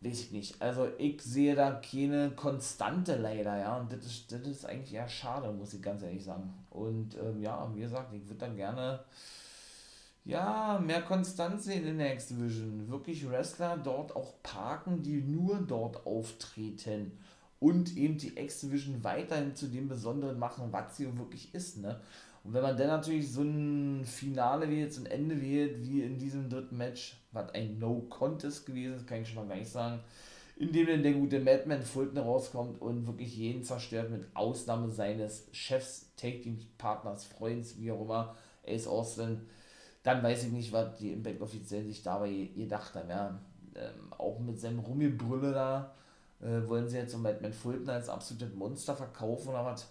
Weiß 0.02 0.20
ich 0.20 0.32
nicht. 0.32 0.60
Also 0.60 0.88
ich 0.98 1.22
sehe 1.22 1.54
da 1.54 1.80
keine 1.80 2.30
Konstante 2.32 3.16
leider, 3.16 3.56
ja, 3.56 3.78
und 3.78 3.90
das 3.90 4.04
ist, 4.04 4.30
das 4.30 4.42
ist 4.42 4.66
eigentlich 4.66 4.92
eher 4.92 5.08
schade, 5.08 5.50
muss 5.50 5.72
ich 5.72 5.80
ganz 5.80 6.02
ehrlich 6.02 6.22
sagen. 6.22 6.52
Und 6.68 7.16
ähm, 7.16 7.40
ja, 7.40 7.70
wie 7.74 7.80
gesagt, 7.80 8.12
ich 8.12 8.26
würde 8.26 8.40
dann 8.40 8.56
gerne 8.56 9.00
ja, 10.26 10.82
mehr 10.84 11.02
Konstanz 11.02 11.64
sehen 11.64 11.86
in 11.86 11.98
der 11.98 12.12
X-Division. 12.14 12.88
Wirklich 12.88 13.28
Wrestler 13.30 13.78
dort 13.78 14.14
auch 14.16 14.34
parken, 14.42 15.02
die 15.02 15.22
nur 15.22 15.60
dort 15.60 16.04
auftreten. 16.04 17.12
Und 17.60 17.96
eben 17.96 18.18
die 18.18 18.36
X-Division 18.36 19.04
weiterhin 19.04 19.54
zu 19.54 19.68
dem 19.68 19.88
Besonderen 19.88 20.38
machen, 20.38 20.72
was 20.72 20.96
sie 20.96 21.16
wirklich 21.16 21.54
ist. 21.54 21.78
Ne? 21.78 22.00
Und 22.42 22.54
wenn 22.54 22.62
man 22.62 22.76
dann 22.76 22.88
natürlich 22.88 23.32
so 23.32 23.42
ein 23.42 24.04
Finale 24.04 24.68
wählt, 24.68 24.92
so 24.92 25.02
ein 25.02 25.06
Ende 25.06 25.40
wählt, 25.40 25.84
wie 25.84 26.02
in 26.02 26.18
diesem 26.18 26.50
dritten 26.50 26.76
Match, 26.76 27.16
was 27.30 27.54
ein 27.54 27.78
No-Contest 27.78 28.66
gewesen 28.66 28.96
ist, 28.96 29.06
kann 29.06 29.22
ich 29.22 29.28
schon 29.28 29.36
mal 29.36 29.48
gar 29.48 29.56
nicht 29.56 29.70
sagen, 29.70 30.00
in 30.56 30.72
dem 30.72 30.88
dann 30.88 31.02
der 31.04 31.12
gute 31.12 31.38
Madman 31.38 31.82
Fulton 31.82 32.18
rauskommt 32.18 32.80
und 32.80 33.06
wirklich 33.06 33.36
jeden 33.36 33.62
zerstört, 33.62 34.10
mit 34.10 34.26
Ausnahme 34.34 34.90
seines 34.90 35.46
Chefs, 35.52 36.10
Take-Team-Partners, 36.16 37.26
Freunds, 37.26 37.78
wie 37.78 37.92
auch 37.92 38.02
immer, 38.02 38.34
Ace 38.66 38.88
Austin. 38.88 39.42
Dann 40.06 40.22
weiß 40.22 40.44
ich 40.44 40.52
nicht, 40.52 40.72
was 40.72 40.96
die 40.98 41.12
Impact 41.12 41.42
offiziell 41.42 41.84
sich 41.84 42.00
dabei 42.00 42.50
gedacht 42.54 42.94
haben, 42.94 43.10
ja. 43.10 43.40
Ähm, 43.74 44.12
auch 44.16 44.38
mit 44.38 44.60
seinem 44.60 44.78
Rummelbrülle 44.78 45.52
da, 45.52 45.92
äh, 46.40 46.68
wollen 46.68 46.88
sie 46.88 46.98
jetzt 46.98 47.10
so 47.10 47.18
Madman 47.18 47.52
Fulton 47.52 47.90
als 47.90 48.08
absolutes 48.08 48.54
Monster 48.54 48.94
verkaufen 48.94 49.48
oder 49.48 49.64
was? 49.64 49.88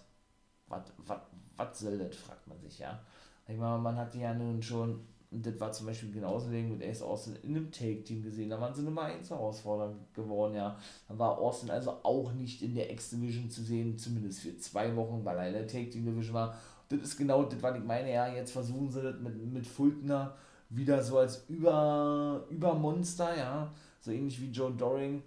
Was 1.56 1.78
soll 1.78 1.98
das, 1.98 2.16
fragt 2.16 2.46
man 2.46 2.58
sich, 2.62 2.78
ja. 2.78 2.98
Ich 3.46 3.58
meine, 3.58 3.76
man 3.76 3.96
hat 3.96 4.14
die 4.14 4.20
ja 4.20 4.32
nun 4.32 4.62
schon 4.62 5.06
und 5.30 5.44
das 5.44 5.60
war 5.60 5.70
zum 5.72 5.86
Beispiel 5.86 6.10
genauso 6.12 6.50
wegen 6.50 6.70
mit 6.70 6.82
Ace 6.82 7.02
Austin 7.02 7.36
in 7.42 7.56
einem 7.56 7.70
Take-Team 7.70 8.22
gesehen. 8.22 8.48
Da 8.48 8.58
waren 8.58 8.74
sie 8.74 8.82
Nummer 8.82 9.02
1 9.02 9.28
Herausforderer 9.28 9.94
geworden, 10.14 10.54
ja. 10.54 10.78
Da 11.08 11.18
war 11.18 11.36
Austin 11.36 11.70
also 11.70 11.90
auch 12.04 12.32
nicht 12.32 12.62
in 12.62 12.74
der 12.74 12.90
X-Division 12.92 13.50
zu 13.50 13.62
sehen, 13.62 13.98
zumindest 13.98 14.40
für 14.40 14.56
zwei 14.56 14.96
Wochen, 14.96 15.24
weil 15.26 15.36
er 15.36 15.48
in 15.48 15.52
der 15.52 15.66
Take-Team-Division 15.66 16.34
war. 16.34 16.56
Das 16.88 17.00
ist 17.00 17.16
genau 17.16 17.44
das, 17.44 17.62
was 17.62 17.76
ich 17.76 17.84
meine, 17.84 18.12
ja. 18.12 18.28
Jetzt 18.28 18.52
versuchen 18.52 18.90
sie 18.90 19.02
das 19.02 19.20
mit, 19.20 19.36
mit 19.52 19.66
Fultner 19.66 20.36
wieder 20.68 21.02
so 21.02 21.18
als 21.18 21.44
Über, 21.48 22.44
Übermonster, 22.50 23.36
ja. 23.36 23.72
So 24.00 24.10
ähnlich 24.10 24.40
wie 24.40 24.50
Joe 24.50 24.72
Doring. 24.72 25.22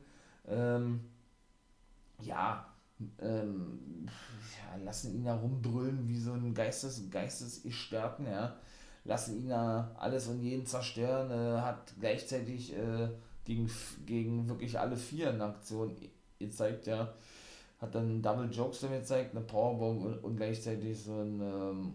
Ähm, 0.47 1.01
ja, 2.21 2.65
ähm, 3.19 4.07
ja, 4.07 4.83
lassen 4.83 5.13
ihn 5.13 5.25
da 5.25 5.35
rumbrüllen 5.35 6.07
wie 6.07 6.19
so 6.19 6.33
ein 6.33 6.53
Geistes, 6.53 7.09
Geistesgestörten, 7.09 8.25
ja 8.25 8.57
lassen 9.03 9.37
ihn 9.37 9.49
da 9.49 9.91
alles 9.97 10.27
und 10.27 10.41
jeden 10.41 10.65
zerstören, 10.65 11.31
äh, 11.31 11.61
hat 11.61 11.93
gleichzeitig 11.99 12.73
äh, 12.75 13.09
gegen, 13.45 13.69
gegen 14.05 14.47
wirklich 14.47 14.79
alle 14.79 14.97
vier 14.97 15.31
in 15.31 15.41
Aktion 15.41 15.95
gezeigt, 16.37 16.87
ja. 16.87 17.13
Hat 17.79 17.95
dann 17.95 18.21
Double 18.21 18.49
Jokes 18.51 18.81
damit 18.81 19.01
gezeigt, 19.01 19.35
eine 19.35 19.45
Powerbomb 19.45 20.03
und, 20.03 20.23
und 20.23 20.37
gleichzeitig 20.37 21.01
so 21.01 21.21
ein, 21.21 21.41
ähm, 21.41 21.93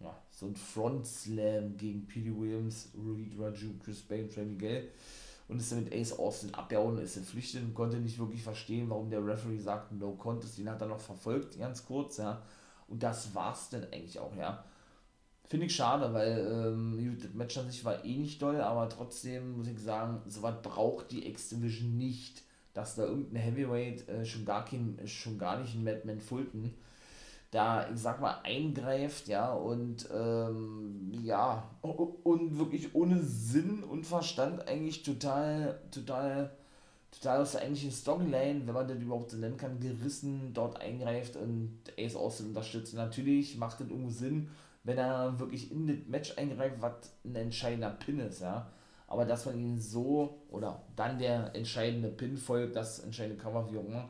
ja, 0.00 0.16
so 0.30 0.46
ein 0.46 0.56
Front 0.56 1.06
Slam 1.06 1.76
gegen 1.76 2.06
Petey 2.06 2.34
Williams, 2.34 2.90
Reed 2.94 3.38
Raju, 3.38 3.74
Chris 3.82 4.02
Bay 4.02 4.26
Trey 4.28 4.44
Miguel 4.44 4.88
und 5.48 5.60
ist 5.60 5.72
damit 5.72 5.92
Ace 5.92 6.18
Austin 6.18 6.54
abgehauen, 6.54 6.98
ist 6.98 7.16
entpflichtet 7.16 7.62
und 7.62 7.74
konnte 7.74 7.98
nicht 7.98 8.18
wirklich 8.18 8.42
verstehen, 8.42 8.90
warum 8.90 9.10
der 9.10 9.24
Referee 9.24 9.58
sagt 9.58 9.92
No 9.92 10.12
Contest, 10.12 10.58
den 10.58 10.68
hat 10.68 10.80
er 10.80 10.88
noch 10.88 11.00
verfolgt, 11.00 11.58
ganz 11.58 11.84
kurz, 11.84 12.16
ja. 12.16 12.42
Und 12.88 13.02
das 13.02 13.34
war's 13.34 13.70
dann 13.70 13.84
eigentlich 13.84 14.18
auch, 14.18 14.34
ja. 14.36 14.64
Finde 15.44 15.66
ich 15.66 15.76
schade, 15.76 16.12
weil 16.12 16.38
ähm, 16.50 17.18
das 17.22 17.32
Match 17.34 17.56
an 17.58 17.70
sich 17.70 17.84
war 17.84 18.04
eh 18.04 18.16
nicht 18.16 18.42
doll, 18.42 18.60
aber 18.60 18.88
trotzdem 18.88 19.56
muss 19.56 19.68
ich 19.68 19.78
sagen, 19.78 20.20
sowas 20.28 20.56
braucht 20.62 21.12
die 21.12 21.28
X-Division 21.28 21.96
nicht, 21.96 22.42
dass 22.76 22.94
da 22.94 23.04
irgendein 23.04 23.40
Heavyweight, 23.42 24.06
äh, 24.08 24.24
schon, 24.24 24.44
gar 24.44 24.64
kein, 24.64 24.98
schon 25.06 25.38
gar 25.38 25.58
nicht 25.58 25.74
ein 25.74 25.84
Madman 25.84 26.20
Fulton, 26.20 26.74
da, 27.50 27.88
ich 27.88 27.98
sag 27.98 28.20
mal, 28.20 28.40
eingreift, 28.42 29.28
ja, 29.28 29.52
und 29.54 30.06
ähm, 30.14 31.10
ja, 31.22 31.70
und 31.80 32.58
wirklich 32.58 32.94
ohne 32.94 33.22
Sinn 33.22 33.82
und 33.82 34.04
Verstand 34.04 34.68
eigentlich 34.68 35.02
total, 35.02 35.80
total, 35.90 36.50
total 37.10 37.40
aus 37.40 37.52
der 37.52 37.62
eigentlichen 37.62 37.92
Storyline, 37.92 38.66
wenn 38.66 38.74
man 38.74 38.88
das 38.88 38.98
überhaupt 38.98 39.30
so 39.30 39.38
nennen 39.38 39.56
kann, 39.56 39.80
gerissen 39.80 40.52
dort 40.52 40.78
eingreift 40.82 41.36
und 41.36 41.78
Ace 41.98 42.16
Austin 42.16 42.48
unterstützt. 42.48 42.92
Natürlich 42.92 43.56
macht 43.56 43.80
das 43.80 43.88
irgendwo 43.88 44.10
Sinn, 44.10 44.50
wenn 44.84 44.98
er 44.98 45.38
wirklich 45.38 45.72
in 45.72 45.86
das 45.86 45.96
Match 46.08 46.36
eingreift, 46.36 46.76
was 46.80 46.92
ein 47.24 47.36
entscheidender 47.36 47.90
Pin 47.90 48.18
ist, 48.20 48.42
ja. 48.42 48.70
Aber 49.08 49.24
dass 49.24 49.46
man 49.46 49.58
ihn 49.58 49.80
so, 49.80 50.42
oder 50.50 50.82
dann 50.96 51.18
der 51.18 51.54
entscheidende 51.54 52.08
Pin 52.08 52.36
folgt, 52.36 52.76
das 52.76 53.00
entscheidende 53.00 53.40
Cover, 53.40 53.70
wie 53.70 53.78
auch 53.78 53.84
immer. 53.84 54.08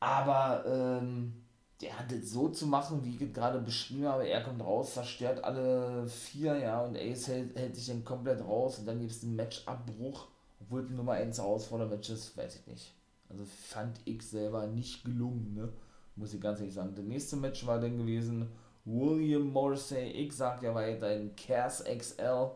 Aber 0.00 0.64
ähm, 0.66 1.34
der 1.80 1.98
hat 1.98 2.10
das 2.10 2.30
so 2.30 2.48
zu 2.48 2.66
machen, 2.66 3.04
wie 3.04 3.14
ich 3.14 3.20
es 3.20 3.32
gerade 3.32 3.60
beschrieben 3.60 4.06
habe. 4.06 4.28
Er 4.28 4.42
kommt 4.42 4.62
raus, 4.62 4.94
zerstört 4.94 5.44
alle 5.44 6.06
vier, 6.08 6.56
ja, 6.58 6.82
und 6.82 6.96
Ace 6.96 7.28
hält, 7.28 7.56
hält 7.56 7.76
sich 7.76 7.86
dann 7.86 8.04
komplett 8.04 8.40
raus 8.42 8.78
und 8.78 8.86
dann 8.86 8.98
gibt 9.00 9.12
es 9.12 9.22
einen 9.22 9.36
Matchabbruch, 9.36 10.28
obwohl 10.60 10.84
es 10.84 10.90
Nummer 10.90 11.12
1 11.12 11.38
Herausforderer-Match 11.38 12.10
ist, 12.10 12.36
weiß 12.36 12.56
ich 12.56 12.66
nicht. 12.66 12.94
Also 13.28 13.44
fand 13.44 14.00
ich 14.04 14.22
selber 14.22 14.66
nicht 14.66 15.04
gelungen, 15.04 15.54
ne? 15.54 15.68
Muss 16.16 16.34
ich 16.34 16.40
ganz 16.40 16.58
ehrlich 16.58 16.74
sagen. 16.74 16.94
Das 16.96 17.04
nächste 17.04 17.36
Match 17.36 17.64
war 17.66 17.78
dann 17.80 17.98
gewesen 17.98 18.48
William 18.84 19.52
Morrissey, 19.52 20.08
ich 20.10 20.32
sag 20.32 20.62
ja 20.62 20.74
weiterhin 20.74 21.36
Cass 21.36 21.84
XL. 21.84 22.50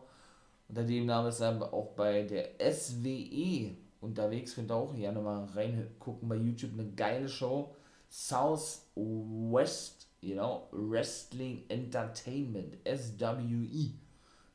Unter 0.69 0.83
dem 0.83 1.05
Namen 1.05 1.29
ist 1.29 1.39
er 1.39 1.73
auch 1.73 1.93
bei 1.93 2.23
der 2.23 2.51
SWE 2.71 3.75
unterwegs. 4.01 4.55
Könnt 4.55 4.71
ihr 4.71 4.75
auch 4.75 4.93
gerne 4.93 5.19
mal 5.21 5.45
reingucken 5.45 6.27
bei 6.27 6.35
YouTube. 6.35 6.73
Eine 6.73 6.91
geile 6.91 7.29
Show. 7.29 7.75
Southwest, 8.15 10.07
you 10.21 10.35
know, 10.35 10.67
Wrestling 10.71 11.63
Entertainment, 11.67 12.77
SWE. 12.85 13.93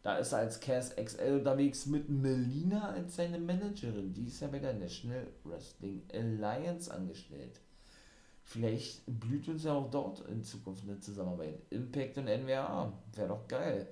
Da 0.04 0.16
ist 0.18 0.32
er 0.32 0.38
als 0.38 0.60
Cass 0.60 0.94
XL 0.94 1.38
unterwegs 1.40 1.86
mit 1.86 2.08
Melina 2.08 2.90
als 2.90 3.16
seine 3.16 3.36
Managerin. 3.36 4.14
Die 4.14 4.28
ist 4.28 4.38
ja 4.40 4.46
bei 4.46 4.60
der 4.60 4.74
National 4.74 5.26
Wrestling 5.42 6.02
Alliance 6.12 6.94
angestellt. 6.94 7.60
Vielleicht 8.44 9.02
blüht 9.06 9.48
uns 9.48 9.64
ja 9.64 9.74
auch 9.74 9.90
dort 9.90 10.20
in 10.28 10.44
Zukunft 10.44 10.84
eine 10.84 11.00
Zusammenarbeit. 11.00 11.60
Impact 11.70 12.16
und 12.18 12.26
NWA, 12.26 12.92
wäre 13.16 13.28
doch 13.28 13.48
geil. 13.48 13.88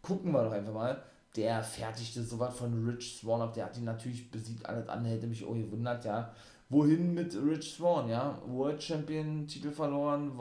Gucken 0.00 0.30
wir 0.30 0.44
doch 0.44 0.52
einfach 0.52 0.72
mal. 0.72 1.02
Der 1.36 1.62
fertigte 1.62 2.22
sowas 2.22 2.56
von 2.56 2.88
Rich 2.88 3.18
Swan 3.18 3.42
ab. 3.42 3.54
Der 3.54 3.66
hat 3.66 3.76
ihn 3.76 3.84
natürlich 3.84 4.30
besiegt, 4.30 4.66
alles 4.66 4.88
andere 4.88 5.14
hätte 5.14 5.26
mich 5.26 5.44
auch 5.44 5.54
gewundert, 5.54 6.04
ja. 6.04 6.32
Wohin 6.68 7.14
mit 7.14 7.34
Rich 7.34 7.74
Swan, 7.74 8.08
ja? 8.08 8.40
World 8.46 8.82
Champion, 8.82 9.46
Titel 9.46 9.70
verloren, 9.70 10.32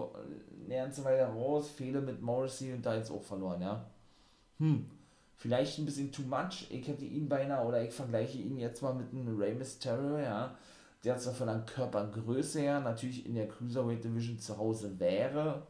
eine 0.66 0.76
ganze 0.76 1.04
Weile 1.04 1.26
raus, 1.26 1.70
Fehler 1.70 2.02
mit 2.02 2.22
Morrissey 2.22 2.74
und 2.74 2.86
da 2.86 2.96
jetzt 2.96 3.12
auch 3.12 3.24
verloren, 3.24 3.62
ja. 3.62 3.86
Hm, 4.58 4.90
vielleicht 5.36 5.78
ein 5.78 5.86
bisschen 5.86 6.12
too 6.12 6.24
much. 6.24 6.68
Ich 6.70 6.88
hätte 6.88 7.06
ihn 7.06 7.30
beinahe, 7.30 7.66
oder 7.66 7.84
ich 7.84 7.94
vergleiche 7.94 8.40
ihn 8.40 8.58
jetzt 8.58 8.82
mal 8.82 8.94
mit 8.94 9.12
einem 9.12 9.38
Rey 9.38 9.54
Mysterio, 9.54 10.18
ja 10.18 10.56
der 11.04 11.18
zwar 11.18 11.34
von 11.34 11.48
der 11.48 11.60
Körpergröße 11.60 12.60
her 12.60 12.80
natürlich 12.80 13.26
in 13.26 13.36
der 13.36 13.48
Cruiserweight 13.48 14.04
Division 14.04 14.40
zu 14.40 14.58
Hause 14.58 15.00
wäre 15.00 15.66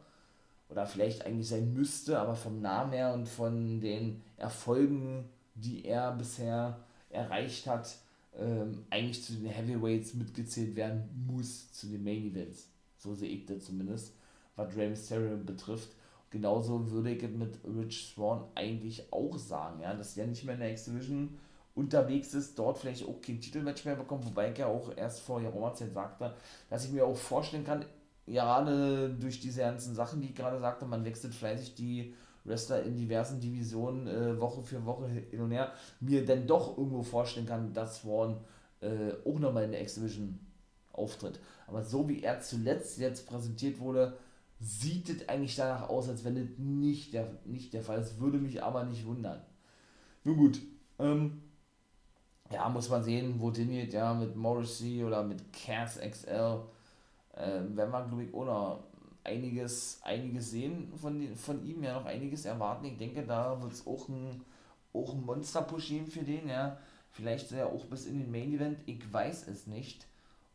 oder 0.68 0.86
vielleicht 0.86 1.24
eigentlich 1.24 1.48
sein 1.48 1.72
müsste, 1.72 2.18
aber 2.18 2.34
vom 2.34 2.60
Namen 2.60 2.92
her 2.92 3.14
und 3.14 3.28
von 3.28 3.80
den 3.80 4.22
Erfolgen, 4.36 5.28
die 5.54 5.84
er 5.84 6.12
bisher 6.12 6.78
erreicht 7.10 7.66
hat, 7.66 7.96
ähm, 8.36 8.84
eigentlich 8.90 9.24
zu 9.24 9.34
den 9.34 9.46
Heavyweights 9.46 10.14
mitgezählt 10.14 10.76
werden 10.76 11.08
muss, 11.26 11.72
zu 11.72 11.86
den 11.86 12.04
Main 12.04 12.26
Events. 12.26 12.68
So 12.98 13.14
sehe 13.14 13.30
ich 13.30 13.46
das 13.46 13.64
zumindest, 13.64 14.14
was 14.56 14.76
Rey 14.76 14.90
Mysterio 14.90 15.36
betrifft. 15.38 15.90
Genauso 16.30 16.90
würde 16.90 17.12
ich 17.12 17.22
mit 17.22 17.58
Rich 17.64 18.12
Swan 18.14 18.44
eigentlich 18.54 19.10
auch 19.12 19.38
sagen, 19.38 19.80
ja, 19.80 19.94
dass 19.94 20.14
der 20.14 20.26
nicht 20.26 20.44
mehr 20.44 20.54
in 20.54 20.60
der 20.60 20.72
X-Division 20.72 21.38
unterwegs 21.74 22.34
ist, 22.34 22.58
dort 22.58 22.78
vielleicht 22.78 23.06
auch 23.06 23.20
kein 23.22 23.40
Titelmatch 23.40 23.84
mehr 23.84 23.94
bekommt, 23.94 24.26
wobei 24.26 24.50
ich 24.50 24.58
ja 24.58 24.66
auch 24.66 24.94
erst 24.94 25.20
vor 25.20 25.40
geraumer 25.40 25.72
Zeit 25.74 25.94
sagte, 25.94 26.34
dass 26.68 26.84
ich 26.84 26.92
mir 26.92 27.06
auch 27.06 27.16
vorstellen 27.16 27.64
kann, 27.64 27.84
gerade 28.28 29.10
durch 29.18 29.40
diese 29.40 29.60
ganzen 29.60 29.94
Sachen, 29.94 30.20
die 30.20 30.28
ich 30.28 30.34
gerade 30.34 30.60
sagte, 30.60 30.86
man 30.86 31.04
wechselt 31.04 31.34
fleißig 31.34 31.74
die 31.74 32.14
Wrestler 32.44 32.82
in 32.82 32.96
diversen 32.96 33.40
Divisionen 33.40 34.06
äh, 34.06 34.40
Woche 34.40 34.62
für 34.62 34.84
Woche 34.84 35.08
hin 35.08 35.40
und 35.40 35.50
her, 35.50 35.72
mir 36.00 36.24
dann 36.24 36.46
doch 36.46 36.78
irgendwo 36.78 37.02
vorstellen 37.02 37.46
kann, 37.46 37.72
dass 37.72 38.00
Swan 38.00 38.38
äh, 38.80 39.12
auch 39.24 39.38
nochmal 39.38 39.64
in 39.64 39.72
der 39.72 39.82
X-Division 39.82 40.38
auftritt. 40.92 41.40
Aber 41.66 41.82
so 41.84 42.08
wie 42.08 42.22
er 42.22 42.40
zuletzt 42.40 42.98
jetzt 42.98 43.26
präsentiert 43.26 43.78
wurde, 43.78 44.16
sieht 44.60 45.08
es 45.08 45.28
eigentlich 45.28 45.56
danach 45.56 45.88
aus, 45.88 46.08
als 46.08 46.24
wenn 46.24 46.34
das 46.34 46.58
nicht 46.58 47.12
der, 47.14 47.30
nicht 47.44 47.72
der 47.72 47.82
Fall 47.82 48.00
ist. 48.00 48.18
Würde 48.18 48.38
mich 48.38 48.62
aber 48.62 48.84
nicht 48.84 49.06
wundern. 49.06 49.40
Nun 50.24 50.36
gut, 50.36 50.60
ähm, 50.98 51.42
ja, 52.50 52.68
muss 52.68 52.88
man 52.88 53.04
sehen, 53.04 53.34
wo 53.38 53.50
geht, 53.50 53.92
ja, 53.92 54.14
mit 54.14 54.34
Morrissey 54.34 55.04
oder 55.04 55.22
mit 55.22 55.52
Cass 55.52 56.00
XL, 56.00 56.60
äh, 57.38 57.76
werden 57.76 57.92
wir, 57.92 58.04
glaube 58.04 58.24
ich, 58.24 58.34
auch 58.34 58.44
noch 58.44 58.84
einiges, 59.24 60.00
einiges 60.02 60.50
sehen 60.50 60.92
von, 60.96 61.36
von 61.36 61.64
ihm, 61.64 61.82
ja, 61.82 61.94
noch 61.94 62.06
einiges 62.06 62.44
erwarten. 62.44 62.86
Ich 62.86 62.96
denke, 62.96 63.24
da 63.24 63.60
wird 63.60 63.72
es 63.72 63.86
auch 63.86 64.08
ein, 64.08 64.42
auch 64.92 65.12
ein 65.12 65.24
Monster-Push 65.24 65.88
geben 65.88 66.06
für 66.06 66.22
den, 66.22 66.48
ja. 66.48 66.78
Vielleicht 67.10 67.50
ja 67.50 67.66
auch 67.66 67.84
bis 67.86 68.06
in 68.06 68.18
den 68.18 68.30
Main-Event, 68.30 68.80
ich 68.86 69.12
weiß 69.12 69.48
es 69.48 69.66
nicht. 69.66 70.06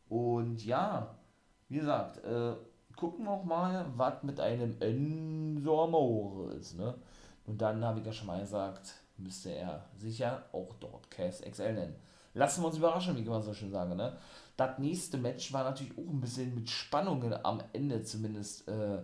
Und 0.08 0.64
ja, 0.64 1.14
wie 1.68 1.78
gesagt, 1.78 2.24
äh, 2.24 2.54
gucken 2.96 3.24
wir 3.24 3.32
auch 3.32 3.44
mal, 3.44 3.86
was 3.96 4.22
mit 4.22 4.38
einem 4.40 4.76
Enzo 4.80 5.84
Amore 5.84 6.52
ist, 6.54 6.76
ne? 6.76 6.94
Und 7.46 7.60
dann 7.60 7.84
habe 7.84 8.00
ich 8.00 8.06
ja 8.06 8.12
schon 8.12 8.28
mal 8.28 8.40
gesagt, 8.40 8.94
müsste 9.16 9.50
er 9.50 9.84
sicher 9.96 10.44
auch 10.52 10.74
dort 10.80 11.10
Cass 11.10 11.42
XL 11.42 11.74
nennen. 11.74 11.96
Lassen 12.34 12.62
wir 12.62 12.68
uns 12.68 12.78
überraschen, 12.78 13.16
wie 13.16 13.20
ich 13.20 13.26
immer 13.26 13.40
so 13.40 13.54
schön 13.54 13.70
sage. 13.70 13.94
Ne? 13.94 14.16
Das 14.56 14.78
nächste 14.78 15.18
Match 15.18 15.52
war 15.52 15.64
natürlich 15.64 15.98
auch 15.98 16.10
ein 16.10 16.20
bisschen 16.20 16.54
mit 16.54 16.70
Spannungen 16.70 17.34
am 17.44 17.62
Ende 17.72 18.02
zumindest 18.02 18.68
äh, 18.68 19.02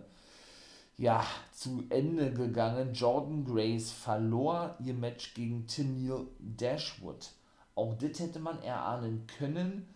ja, 0.97 1.25
zu 1.51 1.83
Ende 1.89 2.33
gegangen. 2.33 2.93
Jordan 2.93 3.43
Grace 3.43 3.91
verlor 3.91 4.75
ihr 4.83 4.93
Match 4.93 5.33
gegen 5.33 5.67
Tennille 5.67 6.27
Dashwood 6.39 7.31
auch 7.75 7.95
das 7.95 8.19
hätte 8.19 8.39
man 8.39 8.61
erahnen 8.61 9.25
können, 9.37 9.87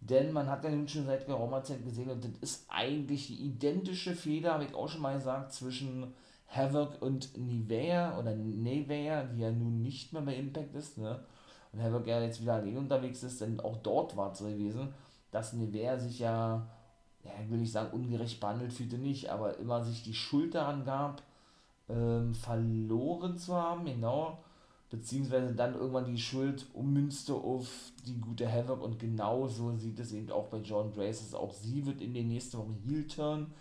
denn 0.00 0.32
man 0.32 0.48
hat 0.48 0.64
ja 0.64 0.70
nun 0.70 0.88
schon 0.88 1.06
seit 1.06 1.26
geraumer 1.26 1.62
Zeit 1.62 1.84
gesehen 1.84 2.10
und 2.10 2.24
das 2.24 2.32
ist 2.40 2.66
eigentlich 2.68 3.26
die 3.26 3.44
identische 3.44 4.14
Feder, 4.14 4.54
habe 4.54 4.64
ich 4.64 4.74
auch 4.74 4.88
schon 4.88 5.02
mal 5.02 5.14
gesagt, 5.14 5.52
zwischen 5.52 6.14
Havoc 6.48 7.00
und 7.00 7.36
Nivea 7.36 8.18
oder 8.18 8.34
Nevea, 8.34 9.24
die 9.24 9.42
ja 9.42 9.52
nun 9.52 9.82
nicht 9.82 10.12
mehr 10.12 10.22
bei 10.22 10.34
Impact 10.34 10.74
ist, 10.74 10.98
ne? 10.98 11.20
Und 11.72 11.82
Havoc 11.82 12.06
ja 12.06 12.20
jetzt 12.20 12.40
wieder 12.40 12.54
allein 12.54 12.76
unterwegs 12.76 13.22
ist, 13.22 13.40
denn 13.40 13.60
auch 13.60 13.76
dort 13.78 14.16
war 14.16 14.32
es 14.32 14.38
so 14.38 14.46
gewesen, 14.46 14.88
dass 15.30 15.52
Nevea 15.52 15.98
sich 15.98 16.18
ja, 16.18 16.66
ja, 17.24 17.30
will 17.48 17.62
ich 17.62 17.72
sagen, 17.72 17.92
ungerecht 17.92 18.40
behandelt 18.40 18.72
fühlte 18.72 18.98
nicht, 18.98 19.30
aber 19.30 19.58
immer 19.58 19.82
sich 19.82 20.02
die 20.02 20.14
Schuld 20.14 20.54
daran 20.54 20.84
gab, 20.84 21.22
ähm, 21.88 22.34
verloren 22.34 23.38
zu 23.38 23.54
haben, 23.54 23.84
genau 23.84 24.38
beziehungsweise 24.90 25.54
dann 25.54 25.74
irgendwann 25.74 26.04
die 26.04 26.18
Schuld 26.18 26.66
ummünzte 26.74 27.32
auf 27.34 27.68
die 28.06 28.20
gute 28.20 28.50
Havoc 28.50 28.82
und 28.82 28.98
genauso 28.98 29.76
sieht 29.76 30.00
es 30.00 30.12
eben 30.12 30.30
auch 30.32 30.48
bei 30.48 30.58
John 30.58 30.92
Grace. 30.92 31.32
Auch 31.32 31.54
sie 31.54 31.86
wird 31.86 32.00
in 32.00 32.12
den 32.12 32.28
nächsten 32.28 32.58
Wochen 32.58 32.82
Heel 32.84 33.06
turn 33.06 33.52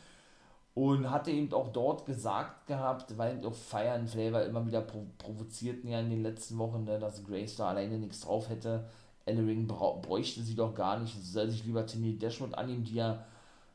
und 0.74 1.10
hatte 1.10 1.32
eben 1.32 1.52
auch 1.54 1.70
dort 1.70 2.06
gesagt 2.06 2.68
gehabt, 2.68 3.18
weil 3.18 3.46
auch 3.46 3.54
Fire 3.54 3.92
and 3.92 4.10
Flavor 4.10 4.44
immer 4.44 4.66
wieder 4.66 4.82
provo 4.82 5.08
provozierten 5.18 5.90
ja 5.90 6.00
in 6.00 6.10
den 6.10 6.24
letzten 6.24 6.58
Wochen, 6.58 6.84
ne, 6.84 7.00
dass 7.00 7.24
Grace 7.24 7.56
da 7.56 7.70
alleine 7.70 7.98
nichts 7.98 8.22
drauf 8.22 8.50
hätte. 8.50 8.86
Ellering 9.26 9.68
bräuchte 9.68 10.42
sie 10.42 10.56
doch 10.56 10.74
gar 10.74 11.00
nicht, 11.00 11.14
soll 11.24 11.50
sich 11.50 11.66
lieber 11.66 11.86
Tinny 11.86 12.18
Dashwood 12.18 12.56
annehmen, 12.56 12.84
die 12.84 12.96
ja 12.96 13.24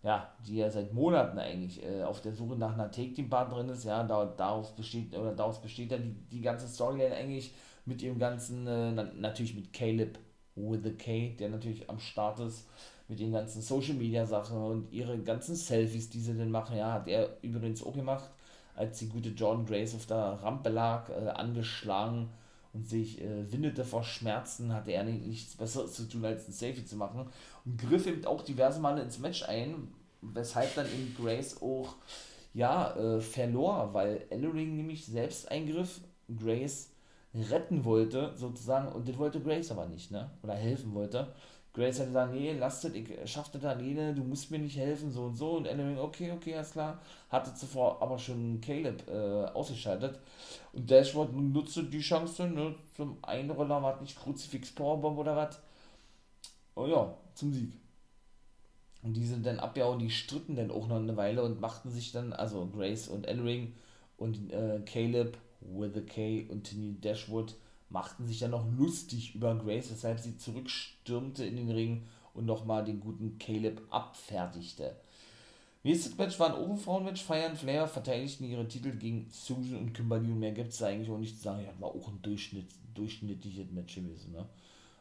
ja, 0.04 0.28
die 0.46 0.56
ja 0.56 0.70
seit 0.70 0.92
Monaten 0.92 1.38
eigentlich 1.38 1.82
äh, 1.82 2.02
auf 2.02 2.20
der 2.20 2.34
Suche 2.34 2.56
nach 2.56 2.74
einer 2.74 2.90
Take-Team-Partnerin 2.90 3.70
ist, 3.70 3.84
ja, 3.84 4.04
da, 4.04 4.26
darauf 4.26 4.76
besteht, 4.76 5.16
oder 5.16 5.32
daraus 5.32 5.60
besteht 5.62 5.90
ja 5.90 5.96
die, 5.96 6.14
die 6.30 6.42
ganze 6.42 6.68
Storyline 6.68 7.14
eigentlich 7.14 7.54
mit 7.86 8.02
ihrem 8.02 8.18
ganzen, 8.18 8.66
äh, 8.66 8.92
na, 8.92 9.04
natürlich 9.16 9.54
mit 9.54 9.72
Caleb 9.72 10.18
with 10.56 10.84
a 10.84 10.90
K, 10.90 11.34
der 11.38 11.48
natürlich 11.48 11.88
am 11.88 11.98
Start 11.98 12.38
ist, 12.40 12.68
mit 13.08 13.20
den 13.20 13.32
ganzen 13.32 13.60
Social 13.60 13.94
Media 13.94 14.26
Sachen 14.26 14.56
und 14.56 14.92
ihre 14.92 15.18
ganzen 15.18 15.54
Selfies, 15.56 16.10
die 16.10 16.20
sie 16.20 16.34
denn 16.34 16.50
machen, 16.50 16.76
ja, 16.76 16.92
hat 16.92 17.08
er 17.08 17.36
übrigens 17.42 17.82
auch 17.82 17.94
gemacht, 17.94 18.30
als 18.74 18.98
die 18.98 19.08
gute 19.08 19.30
Jordan 19.30 19.66
Grace 19.66 19.94
auf 19.94 20.06
der 20.06 20.16
Rampe 20.16 20.70
lag, 20.70 21.08
äh, 21.10 21.28
angeschlagen 21.28 22.30
und 22.72 22.88
sich 22.88 23.20
äh, 23.20 23.52
windete 23.52 23.84
vor 23.84 24.02
Schmerzen, 24.02 24.72
hatte 24.72 24.92
er 24.92 25.04
nichts 25.04 25.56
Besseres 25.56 25.92
zu 25.92 26.08
tun, 26.08 26.24
als 26.24 26.48
ein 26.48 26.52
Selfie 26.52 26.84
zu 26.84 26.96
machen 26.96 27.28
und 27.64 27.78
griff 27.78 28.06
eben 28.06 28.24
auch 28.24 28.42
diverse 28.42 28.80
Male 28.80 29.02
ins 29.02 29.18
Match 29.18 29.44
ein, 29.44 29.88
weshalb 30.20 30.74
dann 30.74 30.86
eben 30.86 31.14
Grace 31.20 31.62
auch 31.62 31.94
ja, 32.54 32.96
äh, 32.96 33.20
verlor, 33.20 33.90
weil 33.92 34.26
Ellering 34.30 34.76
nämlich 34.76 35.06
selbst 35.06 35.50
eingriff, 35.50 36.00
Grace 36.38 36.90
retten 37.34 37.84
wollte, 37.84 38.32
sozusagen, 38.36 38.92
und 38.92 39.08
das 39.08 39.18
wollte 39.18 39.40
Grace 39.40 39.72
aber 39.72 39.86
nicht, 39.86 40.10
ne? 40.12 40.30
Oder 40.42 40.54
helfen 40.54 40.94
wollte. 40.94 41.32
Grace 41.74 41.98
hat 41.98 42.06
gesagt, 42.06 42.32
nee, 42.32 42.52
lasst 42.52 42.84
das, 42.84 42.92
ich 42.92 43.08
schaff 43.24 43.50
das 43.50 43.64
alleine, 43.64 44.14
du 44.14 44.22
musst 44.22 44.50
mir 44.52 44.60
nicht 44.60 44.76
helfen, 44.76 45.10
so 45.10 45.24
und 45.24 45.34
so. 45.34 45.56
Und 45.56 45.66
Ellering, 45.66 45.98
okay, 45.98 46.30
okay, 46.30 46.54
alles 46.54 46.70
klar. 46.70 47.00
Hatte 47.28 47.52
zuvor 47.52 48.00
aber 48.00 48.16
schon 48.16 48.60
Caleb 48.60 49.02
äh, 49.08 49.46
ausgeschaltet. 49.46 50.20
Und 50.72 50.88
Dashwood 50.88 51.34
nutzte 51.34 51.82
die 51.82 51.98
Chance, 51.98 52.46
ne, 52.48 52.76
zum 52.96 53.18
Einroller, 53.22 53.82
war 53.82 54.00
nicht 54.00 54.16
Kruzifix 54.16 54.70
Powerbomb 54.72 55.18
oder 55.18 55.34
was. 55.34 55.60
Oh 56.76 56.86
ja, 56.86 57.12
zum 57.34 57.52
Sieg. 57.52 57.72
Und 59.02 59.14
die 59.14 59.26
sind 59.26 59.44
dann 59.44 59.58
abgehauen, 59.58 59.98
die 59.98 60.10
stritten 60.10 60.54
dann 60.54 60.70
auch 60.70 60.86
noch 60.86 60.96
eine 60.96 61.16
Weile 61.16 61.42
und 61.42 61.60
machten 61.60 61.90
sich 61.90 62.12
dann, 62.12 62.32
also 62.32 62.66
Grace 62.66 63.08
und 63.08 63.26
Ellering 63.26 63.74
und 64.16 64.52
äh, 64.52 64.80
Caleb 64.86 65.36
with 65.60 65.96
a 65.96 66.00
K 66.00 66.46
und 66.48 66.62
Tini 66.62 67.00
Dashwood 67.00 67.56
machten 67.94 68.26
sich 68.26 68.40
dann 68.40 68.50
noch 68.50 68.66
lustig 68.76 69.36
über 69.36 69.54
Grace, 69.54 69.92
weshalb 69.92 70.18
sie 70.18 70.36
zurückstürmte 70.36 71.46
in 71.46 71.56
den 71.56 71.70
Ring 71.70 72.02
und 72.34 72.44
nochmal 72.44 72.84
den 72.84 72.98
guten 72.98 73.38
Caleb 73.38 73.80
abfertigte. 73.88 74.96
Nächstes 75.84 76.18
Match 76.18 76.40
war 76.40 76.48
ein 76.48 76.60
Oberfrauen-Match. 76.60 77.22
Fire 77.22 77.46
and 77.46 77.56
Flair 77.56 77.86
verteidigten 77.86 78.50
ihre 78.50 78.66
Titel 78.66 78.90
gegen 78.96 79.28
Susan 79.30 79.76
und 79.76 79.92
Kimberly 79.92 80.32
und 80.32 80.40
mehr 80.40 80.50
gibt 80.50 80.72
es 80.72 80.82
eigentlich 80.82 81.08
auch 81.08 81.18
nicht 81.18 81.36
zu 81.36 81.44
sagen. 81.44 81.62
Ja, 81.62 81.70
war 81.78 81.90
auch 81.90 82.08
ein 82.08 82.20
Durchschnitt, 82.20 82.66
durchschnittliches 82.94 83.70
Match 83.70 83.94
gewesen. 83.94 84.32
Ne? 84.32 84.44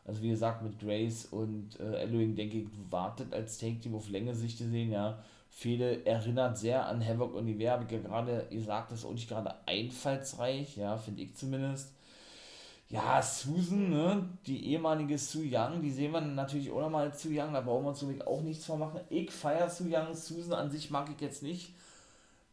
Also 0.05 0.21
wie 0.21 0.29
gesagt, 0.29 0.61
mit 0.61 0.77
Grace 0.77 1.25
und 1.25 1.79
äh, 1.79 2.01
Ellering, 2.01 2.35
denke 2.35 2.59
ich, 2.59 2.67
wartet 2.91 3.33
als 3.33 3.57
Take-Team 3.57 3.95
auf 3.95 4.07
längere 4.09 4.35
Sicht 4.35 4.59
gesehen, 4.59 4.91
ja. 4.91 5.23
Viele 5.49 6.05
erinnert 6.05 6.57
sehr 6.57 6.87
an 6.87 7.05
Havoc 7.05 7.33
und 7.35 7.47
ich 7.47 7.59
ja 7.59 7.77
gerade 7.77 8.47
gesagt, 8.49 8.91
das 8.91 8.99
ist 8.99 9.05
auch 9.05 9.13
nicht 9.13 9.29
gerade 9.29 9.55
einfallsreich, 9.67 10.77
ja, 10.77 10.97
finde 10.97 11.21
ich 11.21 11.35
zumindest 11.35 11.93
ja, 12.93 13.23
Susan, 13.23 13.89
ne, 13.89 14.29
die 14.45 14.67
ehemalige 14.67 15.17
Su 15.17 15.39
Young, 15.39 15.81
die 15.81 15.89
sehen 15.89 16.11
wir 16.11 16.21
natürlich 16.21 16.69
auch 16.71 16.79
nochmal 16.79 17.09
als 17.09 17.23
Su 17.23 17.29
Young, 17.29 17.51
da 17.51 17.61
brauchen 17.61 17.85
wir 17.85 17.89
uns 17.89 17.99
so 17.99 18.13
auch 18.27 18.41
nichts 18.41 18.65
vormachen. 18.65 19.01
Ich 19.09 19.31
feiere 19.31 19.67
Su 19.67 19.85
Young, 19.89 20.13
Susan 20.13 20.53
an 20.53 20.69
sich 20.69 20.91
mag 20.91 21.09
ich 21.09 21.19
jetzt 21.19 21.41
nicht. 21.41 21.73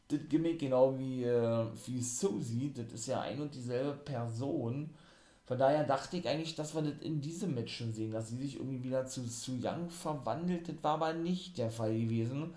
Das 0.08 0.20
Gimmick 0.30 0.58
genau 0.58 0.98
wie, 0.98 1.24
äh, 1.24 1.66
wie 1.84 2.00
Susie, 2.00 2.72
das 2.74 2.90
ist 2.90 3.06
ja 3.08 3.20
ein 3.20 3.38
und 3.38 3.54
dieselbe 3.54 3.92
Person. 3.92 4.88
Von 5.44 5.58
daher 5.58 5.84
dachte 5.84 6.16
ich 6.16 6.26
eigentlich, 6.26 6.54
dass 6.54 6.74
wir 6.74 6.82
das 6.82 7.02
in 7.02 7.20
diesem 7.20 7.54
Match 7.54 7.76
schon 7.76 7.92
sehen, 7.92 8.10
dass 8.10 8.30
sie 8.30 8.38
sich 8.38 8.56
irgendwie 8.56 8.82
wieder 8.84 9.04
zu 9.04 9.22
Su 9.28 9.58
Young 9.62 9.90
verwandelt. 9.90 10.70
Das 10.70 10.76
war 10.80 10.94
aber 10.94 11.12
nicht 11.12 11.58
der 11.58 11.70
Fall 11.70 11.92
gewesen. 11.92 12.54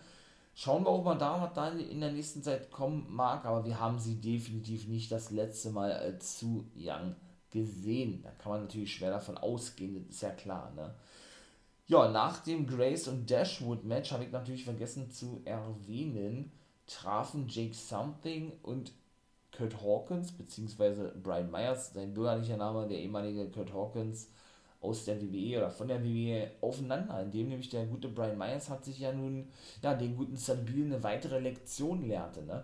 Schauen 0.55 0.85
wir 0.85 0.89
auch 0.89 1.03
mal 1.03 1.17
da, 1.17 1.41
was 1.41 1.53
da 1.53 1.67
in 1.69 1.99
der 1.99 2.13
nächsten 2.13 2.43
Zeit 2.43 2.71
kommen 2.71 3.07
mag, 3.09 3.43
aber 3.43 3.65
wir 3.65 3.77
haben 3.77 3.99
sie 3.99 4.15
definitiv 4.15 4.87
nicht 4.87 5.11
das 5.11 5.31
letzte 5.31 5.71
Mal 5.71 5.91
als 5.91 6.39
Su 6.39 6.63
Young 6.77 7.15
gesehen. 7.53 8.21
Da 8.23 8.31
kann 8.31 8.51
man 8.51 8.61
natürlich 8.63 8.93
schwer 8.95 9.11
davon 9.11 9.37
ausgehen, 9.37 9.95
das 9.95 10.15
ist 10.15 10.21
ja 10.21 10.31
klar. 10.31 10.73
Ne? 10.75 10.93
Ja, 11.87 12.09
nach 12.09 12.39
dem 12.43 12.67
Grace 12.67 13.07
und 13.07 13.29
Dashwood 13.29 13.85
Match 13.85 14.11
habe 14.11 14.25
ich 14.25 14.31
natürlich 14.31 14.65
vergessen 14.65 15.11
zu 15.11 15.41
erwähnen, 15.45 16.51
trafen 16.87 17.47
Jake 17.47 17.75
Something 17.75 18.51
und 18.63 18.91
Kurt 19.55 19.81
Hawkins, 19.81 20.31
beziehungsweise 20.31 21.13
Brian 21.21 21.51
Myers, 21.51 21.93
sein 21.93 22.13
bürgerlicher 22.13 22.57
Name, 22.57 22.87
der 22.87 22.99
ehemalige 22.99 23.49
Kurt 23.51 23.73
Hawkins 23.73 24.29
aus 24.81 25.05
der 25.05 25.21
WWE 25.21 25.57
oder 25.59 25.69
von 25.71 25.87
der 25.87 26.03
WWE 26.03 26.51
aufeinander, 26.61 27.21
indem 27.21 27.49
nämlich 27.49 27.69
der 27.69 27.85
gute 27.85 28.09
Brian 28.09 28.37
Myers 28.37 28.69
hat 28.69 28.83
sich 28.83 28.99
ja 28.99 29.13
nun, 29.13 29.47
ja, 29.81 29.93
den 29.93 30.17
guten 30.17 30.35
Sabil 30.35 30.85
eine 30.85 31.03
weitere 31.03 31.39
Lektion 31.39 32.07
lehrte, 32.07 32.43
ne? 32.43 32.63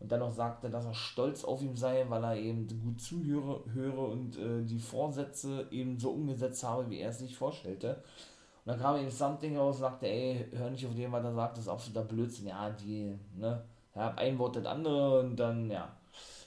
Und 0.00 0.12
dann 0.12 0.20
noch 0.20 0.32
sagte, 0.32 0.70
dass 0.70 0.84
er 0.84 0.94
stolz 0.94 1.44
auf 1.44 1.62
ihn 1.62 1.76
sei, 1.76 2.04
weil 2.08 2.24
er 2.24 2.36
eben 2.36 2.66
gut 2.82 3.00
zuhöre 3.00 3.62
höre 3.72 4.08
und 4.08 4.36
äh, 4.38 4.62
die 4.62 4.78
Vorsätze 4.78 5.66
eben 5.70 5.98
so 5.98 6.10
umgesetzt 6.10 6.62
habe, 6.64 6.90
wie 6.90 6.98
er 6.98 7.10
es 7.10 7.20
sich 7.20 7.36
vorstellte. 7.36 8.02
Und 8.64 8.72
dann 8.72 8.80
kam 8.80 8.96
eben 8.96 9.10
Something 9.10 9.56
raus 9.56 9.76
und 9.76 9.82
sagte, 9.82 10.06
ey, 10.06 10.46
hör 10.52 10.70
nicht 10.70 10.86
auf 10.86 10.94
den, 10.94 11.12
was 11.12 11.24
er 11.24 11.34
sagt, 11.34 11.56
das 11.56 11.64
ist 11.64 11.70
absoluter 11.70 12.04
Blödsinn. 12.04 12.48
Ja, 12.48 12.70
die, 12.70 13.14
ne, 13.36 13.62
ja, 13.94 14.14
ein 14.14 14.38
Wort 14.38 14.56
das 14.56 14.66
andere 14.66 15.20
und 15.20 15.36
dann, 15.36 15.70
ja, 15.70 15.94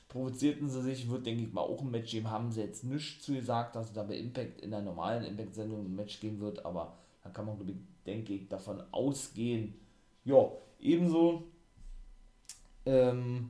provozierten 0.08 0.70
sie 0.70 0.82
sich, 0.82 1.10
wird, 1.10 1.26
denke 1.26 1.44
ich 1.44 1.54
mal, 1.54 1.62
auch 1.62 1.82
ein 1.82 1.92
Match 1.92 2.12
geben, 2.12 2.30
haben 2.30 2.52
sie 2.52 2.62
jetzt 2.62 2.84
nichts 2.84 3.26
zu 3.26 3.34
gesagt, 3.34 3.76
dass 3.76 3.88
es 3.88 3.94
da 3.94 4.04
bei 4.04 4.18
Impact 4.18 4.62
in 4.62 4.72
der 4.72 4.82
normalen 4.82 5.24
Impact-Sendung 5.26 5.86
ein 5.86 5.96
Match 5.96 6.20
geben 6.20 6.40
wird, 6.40 6.66
aber 6.66 6.98
da 7.24 7.30
kann 7.30 7.46
man, 7.46 7.58
denke 8.06 8.34
ich, 8.34 8.48
davon 8.48 8.82
ausgehen. 8.92 9.76
Ja, 10.24 10.50
ebenso 10.80 11.44
ähm, 12.88 13.50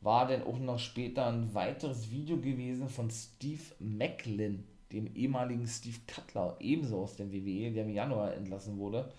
war 0.00 0.26
dann 0.28 0.44
auch 0.44 0.58
noch 0.58 0.78
später 0.78 1.26
ein 1.26 1.52
weiteres 1.52 2.10
Video 2.10 2.36
gewesen 2.36 2.88
von 2.88 3.10
Steve 3.10 3.62
Macklin, 3.80 4.64
dem 4.92 5.14
ehemaligen 5.14 5.66
Steve 5.66 5.98
Cutler, 6.06 6.56
ebenso 6.60 7.00
aus 7.02 7.16
dem 7.16 7.32
WWE, 7.32 7.72
der 7.72 7.84
im 7.84 7.90
Januar 7.90 8.34
entlassen 8.34 8.78
wurde. 8.78 9.12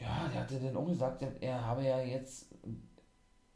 Ja, 0.00 0.28
der 0.32 0.42
hatte 0.42 0.60
dann 0.60 0.76
auch 0.76 0.86
gesagt, 0.86 1.24
er 1.40 1.66
habe 1.66 1.84
ja 1.84 2.00
jetzt 2.00 2.46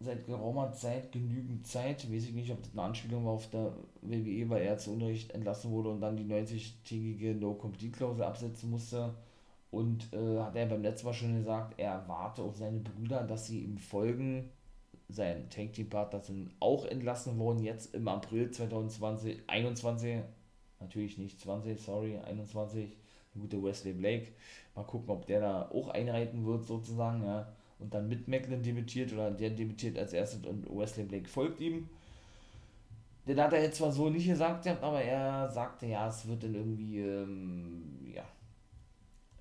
seit 0.00 0.26
geraumer 0.26 0.72
Zeit 0.72 1.10
genügend 1.12 1.66
Zeit, 1.66 2.04
weiß 2.12 2.24
ich 2.24 2.34
nicht, 2.34 2.50
ob 2.50 2.62
das 2.62 2.72
eine 2.72 2.82
Anspielung 2.82 3.24
war 3.24 3.32
auf 3.32 3.48
der 3.48 3.72
WWE, 4.02 4.50
weil 4.50 4.62
er 4.62 4.76
zu 4.76 4.92
Unrecht 4.92 5.30
entlassen 5.32 5.70
wurde 5.70 5.90
und 5.90 6.00
dann 6.00 6.16
die 6.16 6.24
90-tägige 6.24 7.34
No-Compete-Klausel 7.34 8.24
absetzen 8.24 8.70
musste 8.70 9.14
und 9.76 10.10
äh, 10.14 10.40
hat 10.40 10.56
er 10.56 10.64
beim 10.64 10.80
letzten 10.80 11.06
Mal 11.06 11.12
schon 11.12 11.36
gesagt, 11.36 11.78
er 11.78 11.92
erwarte 11.92 12.40
auf 12.40 12.56
seine 12.56 12.80
Brüder, 12.80 13.24
dass 13.24 13.46
sie 13.46 13.60
ihm 13.60 13.76
folgen. 13.76 14.48
Sein 15.10 15.50
Tank 15.50 15.74
Team 15.74 15.90
Partner 15.90 16.20
sind 16.20 16.50
auch 16.60 16.86
entlassen 16.86 17.38
worden, 17.38 17.62
jetzt 17.62 17.94
im 17.94 18.08
April 18.08 18.50
2020, 18.50 19.42
21, 19.46 20.22
natürlich 20.80 21.18
nicht 21.18 21.38
20, 21.40 21.78
sorry, 21.78 22.16
21, 22.16 22.88
der 23.34 23.42
gute 23.42 23.62
Wesley 23.62 23.92
Blake. 23.92 24.28
Mal 24.74 24.84
gucken, 24.84 25.10
ob 25.10 25.26
der 25.26 25.40
da 25.40 25.70
auch 25.70 25.88
einreiten 25.88 26.46
wird, 26.46 26.64
sozusagen, 26.64 27.22
ja. 27.22 27.46
Und 27.78 27.92
dann 27.92 28.08
mit 28.08 28.26
Macklin 28.26 28.62
debütiert 28.62 29.12
oder 29.12 29.30
der 29.30 29.50
debütiert 29.50 29.98
als 29.98 30.14
erstes 30.14 30.46
und 30.46 30.66
Wesley 30.70 31.04
Blake 31.04 31.28
folgt 31.28 31.60
ihm. 31.60 31.86
Den 33.28 33.38
hat 33.38 33.52
er 33.52 33.62
jetzt 33.62 33.76
zwar 33.76 33.92
so 33.92 34.08
nicht 34.08 34.26
gesagt, 34.26 34.66
aber 34.66 35.02
er 35.02 35.50
sagte, 35.50 35.84
ja, 35.84 36.08
es 36.08 36.26
wird 36.26 36.44
dann 36.44 36.54
irgendwie, 36.54 37.00
ähm, 37.00 38.12
ja, 38.14 38.24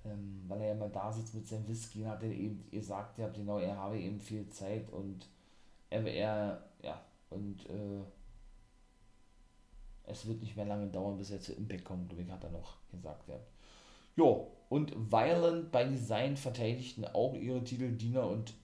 ähm, 0.06 0.44
weil 0.48 0.62
er 0.62 0.74
mal 0.74 0.90
da 0.90 1.12
sitzt 1.12 1.34
mit 1.34 1.46
seinem 1.46 1.68
Whisky 1.68 2.02
und 2.02 2.08
hat 2.08 2.22
er 2.22 2.30
eben 2.30 2.68
gesagt, 2.70 3.18
ja, 3.18 3.28
genau, 3.28 3.58
er 3.58 3.76
habe 3.76 3.98
eben 3.98 4.20
viel 4.20 4.48
Zeit 4.48 4.90
und 4.90 5.28
er, 5.90 6.06
er 6.06 6.62
ja, 6.82 7.00
und 7.30 7.66
äh, 7.66 8.02
es 10.04 10.26
wird 10.26 10.40
nicht 10.40 10.56
mehr 10.56 10.66
lange 10.66 10.86
dauern, 10.88 11.16
bis 11.16 11.30
er 11.30 11.40
zu 11.40 11.52
Impact 11.52 11.84
kommt, 11.84 12.08
glaube 12.08 12.22
ich, 12.22 12.30
hat 12.30 12.44
er 12.44 12.50
noch 12.50 12.76
gesagt, 12.90 13.28
ja. 13.28 13.38
Jo, 14.16 14.50
und 14.68 14.92
Violent 15.12 15.70
by 15.70 15.84
Design 15.84 16.36
verteidigten 16.36 17.04
auch 17.04 17.34
ihre 17.34 17.62
Titel 17.62 17.92
Dina 17.92 18.22
und 18.22 18.54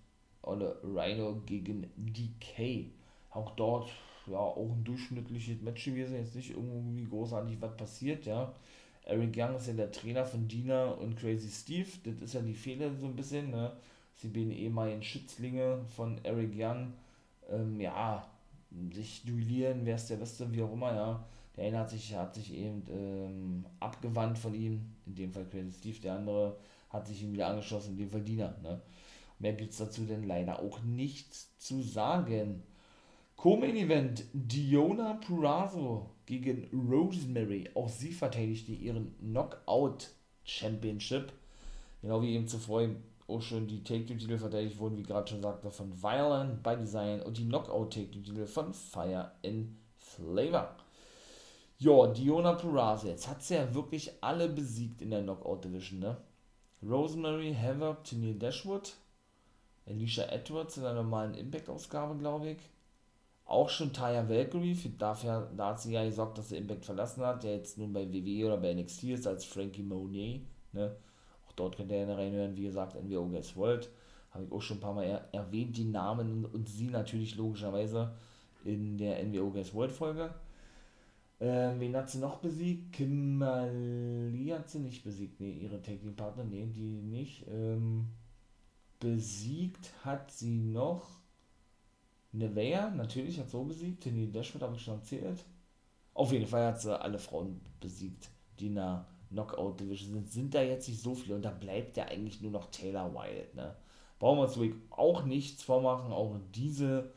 Olle 0.42 0.76
Rhino 0.83 1.40
gegen 1.46 1.90
DK. 1.96 2.90
Auch 3.31 3.52
dort, 3.52 3.90
ja, 4.26 4.38
auch 4.38 4.72
ein 4.72 4.85
durchschnittliches 4.85 5.62
Match 5.62 5.85
gewesen, 5.85 6.16
jetzt 6.16 6.35
nicht 6.35 6.50
irgendwie 6.50 7.05
großartig 7.05 7.61
was 7.61 7.76
passiert, 7.76 8.26
ja. 8.26 8.52
Eric 9.05 9.35
Young 9.37 9.57
ist 9.57 9.67
ja 9.67 9.73
der 9.73 9.91
Trainer 9.91 10.25
von 10.25 10.47
Dina 10.47 10.91
und 10.93 11.17
Crazy 11.17 11.51
Steve, 11.51 11.88
das 12.05 12.23
ist 12.23 12.35
ja 12.35 12.41
die 12.41 12.55
Fehler 12.55 12.95
so 12.95 13.07
ein 13.07 13.17
bisschen, 13.17 13.51
ne. 13.51 13.73
Sie 14.15 14.29
bin 14.29 14.51
ehemaligen 14.53 15.03
Schützlinge 15.03 15.85
von 15.88 16.23
Eric 16.25 16.53
Young, 16.55 16.93
ähm, 17.51 17.81
ja, 17.81 18.27
sich 18.93 19.25
duellieren, 19.25 19.81
wer 19.85 19.97
ist 19.97 20.09
der 20.09 20.17
Beste, 20.17 20.53
wie 20.53 20.62
auch 20.62 20.73
immer, 20.73 20.95
ja. 20.95 21.25
Der 21.57 21.67
eine 21.67 21.79
hat 21.79 21.91
sich, 21.91 22.15
hat 22.15 22.35
sich 22.35 22.55
eben 22.55 22.83
ähm, 22.91 23.67
abgewandt 23.81 24.38
von 24.38 24.55
ihm, 24.55 24.95
in 25.07 25.15
dem 25.15 25.33
Fall 25.33 25.47
Crazy 25.47 25.73
Steve, 25.73 26.01
der 26.01 26.15
andere 26.15 26.57
hat 26.88 27.07
sich 27.07 27.23
ihm 27.23 27.33
wieder 27.33 27.49
angeschlossen, 27.49 27.93
in 27.93 27.99
dem 27.99 28.11
Fall 28.11 28.23
Dina. 28.23 28.55
Ne? 28.62 28.81
Mehr 29.38 29.55
gibt 29.55 29.73
es 29.73 29.79
dazu 29.79 30.05
denn 30.05 30.27
leider 30.27 30.61
auch 30.61 30.81
nichts 30.83 31.57
zu 31.59 31.83
sagen. 31.83 32.62
Co-Main 33.37 33.77
Event, 33.77 34.25
Diona 34.33 35.15
Purazo 35.15 36.11
gegen 36.27 36.69
Rosemary. 36.91 37.71
Auch 37.75 37.89
sie 37.89 38.13
verteidigte 38.13 38.73
ihren 38.73 39.17
Knockout 39.19 40.11
Championship. 40.45 41.33
Genau 42.01 42.23
wie 42.23 42.35
eben 42.35 42.49
zuvor 42.49 42.89
auch 43.29 43.41
schon 43.41 43.67
die 43.67 43.83
Take-Two-Titel 43.83 44.39
verteidigt 44.39 44.79
wurden, 44.79 44.97
wie 44.99 45.03
gerade 45.03 45.31
schon 45.31 45.43
sagte, 45.43 45.71
von 45.71 46.03
Violent 46.03 46.63
by 46.63 46.77
Design 46.77 47.23
und 47.23 47.39
die 47.39 47.47
Knockout-Take-Two-Titel 47.47 48.47
von 48.47 48.75
Fire 48.75 49.33
in 49.43 49.79
Flavor. 49.97 50.77
Ja, 51.79 52.07
Diona 52.09 52.55
Purrazzo, 52.55 53.09
jetzt 53.09 53.29
hat 53.29 53.43
sie 53.43 53.55
ja 53.55 53.75
wirklich 53.75 54.13
alle 54.21 54.49
besiegt 54.49 55.03
in 55.03 55.11
der 55.11 55.23
Knockout 55.23 55.65
Division, 55.65 56.01
ne? 56.01 56.17
Rosemary, 56.83 57.55
Havoc, 57.55 58.05
Tennille 58.05 58.39
Dashwood, 58.39 58.95
Alicia 59.87 60.25
Edwards 60.27 60.77
in 60.77 60.83
der 60.83 60.95
normalen 60.95 61.35
Impact-Ausgabe, 61.35 62.17
glaube 62.19 62.51
ich. 62.51 62.59
Auch 63.53 63.69
schon 63.69 63.93
Taya 63.93 64.27
Valkyrie, 64.31 64.75
für 64.75 64.88
dafür, 64.88 65.53
da 65.55 65.69
hat 65.69 65.81
sie 65.83 65.93
ja 65.93 66.03
gesagt, 66.03 66.38
dass 66.38 66.49
sie 66.49 66.57
Impact 66.57 66.87
verlassen 66.87 67.23
hat, 67.23 67.43
der 67.43 67.57
jetzt 67.57 67.77
nun 67.77 67.93
bei 67.93 68.11
WWE 68.11 68.47
oder 68.47 68.57
bei 68.57 68.73
NXT 68.73 69.05
ist 69.05 69.27
als 69.27 69.45
Frankie 69.45 69.83
Monet, 69.83 70.41
ne? 70.73 70.97
Auch 71.47 71.53
dort 71.53 71.77
könnt 71.77 71.93
ihr 71.93 71.99
ja 71.99 72.15
reinhören, 72.15 72.57
wie 72.57 72.62
gesagt, 72.62 72.95
NWO 72.95 73.27
Guess 73.29 73.55
World. 73.55 73.91
Habe 74.31 74.45
ich 74.45 74.53
auch 74.53 74.62
schon 74.62 74.79
ein 74.79 74.81
paar 74.81 74.95
Mal 74.95 75.05
er 75.05 75.29
erwähnt, 75.33 75.77
die 75.77 75.85
Namen 75.85 76.47
und 76.47 76.67
sie 76.67 76.87
natürlich 76.87 77.37
logischerweise 77.37 78.15
in 78.65 78.97
der 78.97 79.23
NWO 79.23 79.51
Guess 79.51 79.75
World 79.75 79.93
Folge. 79.93 80.35
Ähm, 81.38 81.79
wen 81.79 81.95
hat 81.95 82.09
sie 82.09 82.21
noch 82.21 82.38
besiegt? 82.38 82.95
Kimberly 82.95 84.49
hat 84.49 84.71
sie 84.71 84.79
nicht 84.79 85.05
besiegt. 85.05 85.41
Ne, 85.41 85.51
ihre 85.51 85.83
Tag-Team-Partner, 85.83 86.45
ne, 86.45 86.69
die 86.69 87.03
nicht. 87.03 87.47
Ähm, 87.51 88.07
besiegt 88.99 89.93
hat 90.07 90.31
sie 90.31 90.53
noch 90.53 91.22
Nevea, 92.33 92.90
natürlich 92.90 93.38
hat 93.38 93.51
so 93.51 93.62
besiegt. 93.64 94.03
Tini 94.03 94.31
Dashwood 94.31 94.62
habe 94.62 94.75
ich 94.75 94.83
schon 94.83 94.99
erzählt. 94.99 95.45
Auf 96.14 96.33
jeden 96.33 96.47
Fall 96.47 96.66
hat 96.66 96.81
sie 96.81 96.99
alle 96.99 97.18
Frauen 97.18 97.61
besiegt, 97.81 98.29
die 98.59 98.66
in 98.66 98.77
der 98.77 99.07
Knockout 99.31 99.81
Division 99.81 100.14
sind. 100.14 100.31
Sind 100.31 100.55
da 100.55 100.62
jetzt 100.62 100.88
nicht 100.88 101.01
so 101.01 101.14
viele 101.14 101.35
und 101.35 101.42
da 101.42 101.51
bleibt 101.51 101.97
ja 101.97 102.05
eigentlich 102.05 102.40
nur 102.40 102.51
noch 102.51 102.71
Taylor 102.71 103.12
Wilde. 103.14 103.49
Ne? 103.55 103.75
Brauchen 104.18 104.38
wir 104.38 104.45
uns 104.45 104.77
auch 104.90 105.25
nichts 105.25 105.62
vormachen. 105.62 106.12
Auch 106.12 106.37
diese 106.55 107.12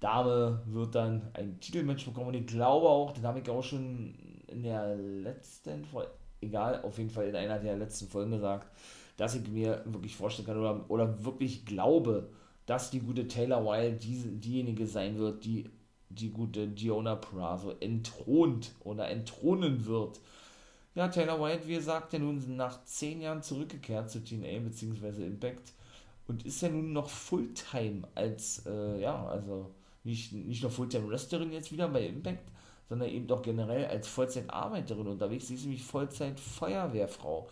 Dame 0.00 0.62
wird 0.66 0.94
dann 0.94 1.30
ein 1.34 1.58
Titelmatch 1.60 2.04
bekommen 2.04 2.28
und 2.28 2.34
ich 2.34 2.46
glaube 2.46 2.88
auch, 2.88 3.12
den 3.12 3.26
habe 3.26 3.40
ich 3.40 3.50
auch 3.50 3.62
schon 3.62 4.14
in 4.46 4.62
der 4.62 4.96
letzten 4.96 5.84
Folge, 5.84 6.10
egal, 6.40 6.82
auf 6.82 6.98
jeden 6.98 7.10
Fall 7.10 7.26
in 7.26 7.36
einer 7.36 7.58
der 7.58 7.76
letzten 7.76 8.06
Folgen 8.06 8.30
gesagt, 8.30 8.68
dass 9.16 9.34
ich 9.34 9.48
mir 9.48 9.82
wirklich 9.86 10.16
vorstellen 10.16 10.46
kann 10.46 10.58
oder, 10.58 10.88
oder 10.88 11.24
wirklich 11.24 11.66
glaube, 11.66 12.30
dass 12.68 12.90
die 12.90 13.00
gute 13.00 13.26
Taylor 13.26 13.64
Wilde 13.64 13.96
diese, 13.96 14.28
diejenige 14.28 14.86
sein 14.86 15.16
wird, 15.16 15.42
die 15.46 15.64
die 16.10 16.30
gute 16.30 16.68
Diona 16.68 17.16
Prazo 17.16 17.72
entthront 17.80 18.72
oder 18.80 19.08
entthronen 19.08 19.86
wird. 19.86 20.20
Ja, 20.94 21.08
Taylor 21.08 21.40
Wilde, 21.40 21.66
wie 21.66 21.76
gesagt, 21.76 22.12
ja 22.12 22.18
nun 22.18 22.56
nach 22.56 22.84
zehn 22.84 23.22
Jahren 23.22 23.42
zurückgekehrt 23.42 24.10
zu 24.10 24.22
TNA 24.22 24.58
bzw. 24.60 25.24
Impact 25.24 25.72
und 26.26 26.44
ist 26.44 26.60
ja 26.60 26.68
nun 26.68 26.92
noch 26.92 27.08
Fulltime 27.08 28.06
als, 28.14 28.66
äh, 28.66 29.00
ja, 29.00 29.26
also 29.26 29.70
nicht, 30.04 30.32
nicht 30.32 30.60
nur 30.60 30.70
Fulltime-Wrestlerin 30.70 31.52
jetzt 31.52 31.72
wieder 31.72 31.88
bei 31.88 32.06
Impact, 32.06 32.50
sondern 32.90 33.08
eben 33.08 33.26
doch 33.26 33.40
generell 33.40 33.86
als 33.86 34.08
Vollzeitarbeiterin 34.08 35.06
unterwegs. 35.06 35.48
Sie 35.48 35.54
ist 35.54 35.62
nämlich 35.62 35.84
Vollzeit-Feuerwehrfrau. 35.84 37.48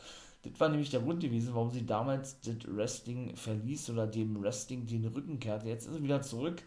Das 0.51 0.61
war 0.61 0.69
nämlich 0.69 0.91
der 0.91 1.01
Grund 1.01 1.21
gewesen, 1.21 1.55
warum 1.55 1.71
sie 1.71 1.87
damals 1.87 2.41
das 2.41 2.57
Wrestling 2.67 3.37
verließ 3.37 3.91
oder 3.91 4.07
dem 4.07 4.43
Wrestling 4.43 4.87
den 4.87 5.05
Rücken 5.07 5.39
kehrte. 5.41 5.69
Jetzt 5.69 5.87
ist 5.87 5.95
sie 5.95 6.03
wieder 6.03 6.23
zurück. 6.23 6.63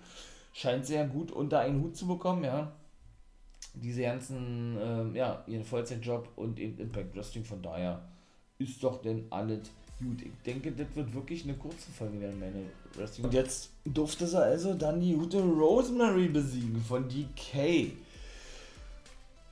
Scheint 0.53 0.85
sehr 0.85 1.07
gut 1.07 1.31
unter 1.31 1.59
einen 1.59 1.81
Hut 1.81 1.95
zu 1.95 2.07
bekommen, 2.07 2.43
ja. 2.43 2.71
Diese 3.73 4.01
ganzen, 4.01 4.77
ähm, 4.81 5.15
ja, 5.15 5.43
ihren 5.47 5.63
Vollzeitjob 5.63 6.29
und 6.35 6.59
eben 6.59 6.77
Impact 6.79 7.15
Wrestling. 7.15 7.45
Von 7.45 7.61
daher 7.61 8.01
ist 8.57 8.83
doch 8.83 9.01
denn 9.01 9.25
alles 9.29 9.69
gut. 9.99 10.21
Ich 10.21 10.31
denke, 10.45 10.71
das 10.71 10.87
wird 10.95 11.13
wirklich 11.13 11.43
eine 11.43 11.53
kurze 11.53 11.91
Folge 11.91 12.19
werden, 12.19 12.39
meine 12.39 12.65
Wrestling. 12.95 13.25
Und 13.25 13.33
jetzt 13.33 13.71
durfte 13.85 14.27
sie 14.27 14.41
also 14.41 14.73
dann 14.73 14.99
die 14.99 15.13
gute 15.13 15.41
Rosemary 15.41 16.29
besiegen 16.29 16.81
von 16.81 17.07
DK. 17.07 17.91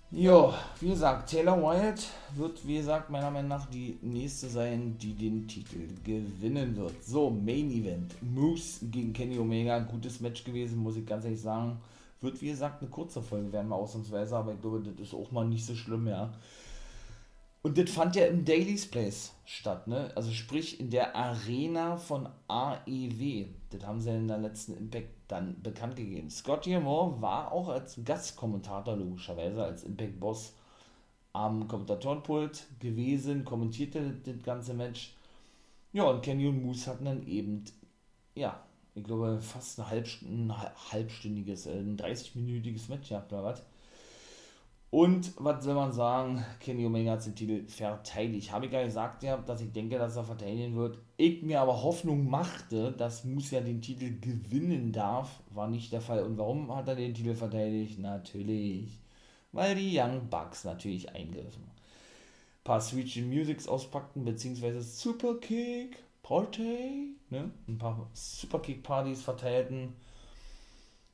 Ja, 0.10 0.54
wie 0.80 0.88
gesagt, 0.91 1.30
Taylor 1.30 1.58
Wilde 1.62 2.02
wird, 2.34 2.65
wie 2.65 2.78
gesagt, 2.78 3.10
meiner 3.10 3.30
Meinung 3.30 3.50
nach 3.50 3.65
die 3.65 3.98
nächste 4.02 4.48
sein, 4.48 4.98
die 4.98 5.13
den 5.13 5.50
Titel 5.50 5.86
gewinnen 6.02 6.78
wird. 6.78 7.04
So, 7.04 7.30
Main 7.30 7.70
Event. 7.72 8.15
Moose 8.22 8.86
gegen 8.86 9.12
Kenny 9.12 9.38
Omega. 9.38 9.80
Gutes 9.80 10.22
Match 10.22 10.46
gewesen, 10.46 10.78
muss 10.78 10.96
ich 10.96 11.06
ganz 11.06 11.26
ehrlich 11.26 11.41
sagen. 11.41 11.82
Wird, 12.22 12.41
wie 12.41 12.48
gesagt, 12.48 12.82
eine 12.82 12.89
kurze 12.89 13.22
Folge 13.22 13.52
werden 13.52 13.67
wir 13.67 13.76
ausnahmsweise, 13.76 14.38
aber 14.38 14.54
ich 14.54 14.62
glaube, 14.62 14.82
das 14.82 15.08
ist 15.08 15.13
auch 15.13 15.30
mal 15.32 15.46
nicht 15.46 15.65
so 15.65 15.76
schlimm, 15.76 16.08
ja. 16.08 16.34
Und 17.68 17.78
das 17.78 17.90
fand 17.90 18.16
ja 18.16 18.28
im 18.28 18.46
Daily's 18.46 18.90
Place 18.90 19.34
statt, 19.44 19.90
ne? 19.90 20.10
Also 20.16 20.32
sprich 20.32 20.80
in 20.80 20.90
der 20.90 21.18
Arena 21.18 21.98
von 21.98 22.30
AEW. 22.48 23.48
Das 23.72 23.86
haben 23.86 24.00
sie 24.00 24.12
in 24.12 24.30
der 24.30 24.38
letzten 24.38 24.78
Impact 24.78 25.10
dann 25.28 25.62
bekannt 25.62 25.98
gegeben. 25.98 26.30
Scott 26.30 26.66
Moore 26.66 27.22
war 27.22 27.52
auch 27.52 27.68
als 27.68 28.00
Gastkommentator 28.06 28.96
logischerweise, 28.96 29.66
als 29.66 29.84
Impact-Boss 29.84 30.54
am 31.34 31.68
Kommentatorenpult 31.68 32.68
gewesen, 32.80 33.44
kommentierte 33.44 34.14
das 34.24 34.42
ganze 34.44 34.74
Match. 34.74 35.14
Ja, 35.92 36.04
und 36.04 36.22
Kenny 36.22 36.48
und 36.48 36.64
Moose 36.64 36.90
hatten 36.90 37.04
dann 37.04 37.28
eben, 37.28 37.66
ja, 38.34 38.64
ich 38.96 39.04
glaube, 39.04 39.42
fast 39.42 39.78
ein, 39.82 39.90
halb, 39.90 40.08
ein 40.22 40.54
halbstündiges, 40.94 41.66
äh, 41.66 41.80
ein 41.80 41.98
30-minütiges 41.98 42.88
Match 42.88 43.10
gehabt, 43.10 43.34
oder 43.34 43.44
was? 43.44 43.62
Und 44.89 45.34
was 45.38 45.65
soll 45.65 45.76
man 45.76 45.91
sagen? 45.91 46.45
Kenny 46.62 46.86
Omega 46.86 47.12
hat 47.12 47.26
den 47.26 47.36
Titel 47.36 47.67
verteidigt. 47.67 48.54
Habe 48.54 48.67
ich 48.67 48.71
ja 48.71 48.84
gesagt, 48.84 49.21
ja, 49.21 49.36
dass 49.36 49.60
ich 49.60 49.73
denke, 49.73 49.97
dass 49.97 50.15
er 50.15 50.23
verteidigen 50.23 50.78
wird. 50.78 50.97
Ich 51.17 51.41
mir 51.43 51.60
aber 51.60 51.84
Hoffnung 51.84 52.30
machte, 52.30 52.93
dass 52.93 53.26
Moose 53.26 53.56
ja 53.56 53.62
den 53.62 53.82
Titel 53.82 54.17
gewinnen 54.21 54.93
darf. 54.93 55.41
War 55.50 55.67
nicht 55.67 55.91
der 55.91 56.00
Fall. 56.00 56.23
Und 56.23 56.38
warum 56.38 56.73
hat 56.73 56.88
er 56.88 56.95
den 56.95 57.13
Titel 57.13 57.36
verteidigt? 57.36 58.00
Natürlich, 58.00 59.02
weil 59.52 59.76
die 59.76 60.00
Young 60.00 60.30
Bucks 60.30 60.63
natürlich 60.63 61.13
eingriffen. 61.13 61.63
Ein 61.63 62.63
paar 62.63 62.80
Switch 62.80 63.17
Musics 63.17 63.67
auspackten, 63.67 64.23
beziehungsweise 64.23 64.82
Superkick 64.82 66.02
Party, 66.23 67.15
ne? 67.30 67.52
Ein 67.67 67.78
paar 67.78 68.10
Superkick 68.13 68.84
Partys 68.84 69.21
verteilten. 69.21 69.95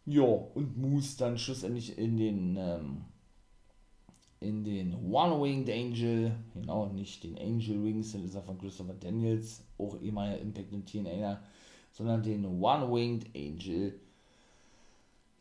Ja, 0.06 0.24
und 0.24 0.78
Moose 0.78 1.18
dann 1.18 1.40
schlussendlich 1.40 1.98
in 1.98 2.18
den. 2.18 2.58
Ähm, 2.58 3.06
in 4.44 4.64
den 4.64 4.94
One-Winged 5.12 5.70
Angel, 5.70 6.36
genau, 6.54 6.88
nicht 6.88 7.24
den 7.24 7.38
Angel 7.38 7.84
Wings, 7.84 8.12
das 8.12 8.22
ist 8.22 8.36
er 8.36 8.44
von 8.44 8.58
Christopher 8.58 8.94
Daniels, 8.94 9.64
auch 9.78 10.00
ehemaliger 10.02 10.40
Impact 10.40 10.74
und 10.74 10.86
TNA, 10.86 11.42
sondern 11.92 12.22
den 12.22 12.46
One-Winged 12.46 13.36
Angel, 13.36 14.00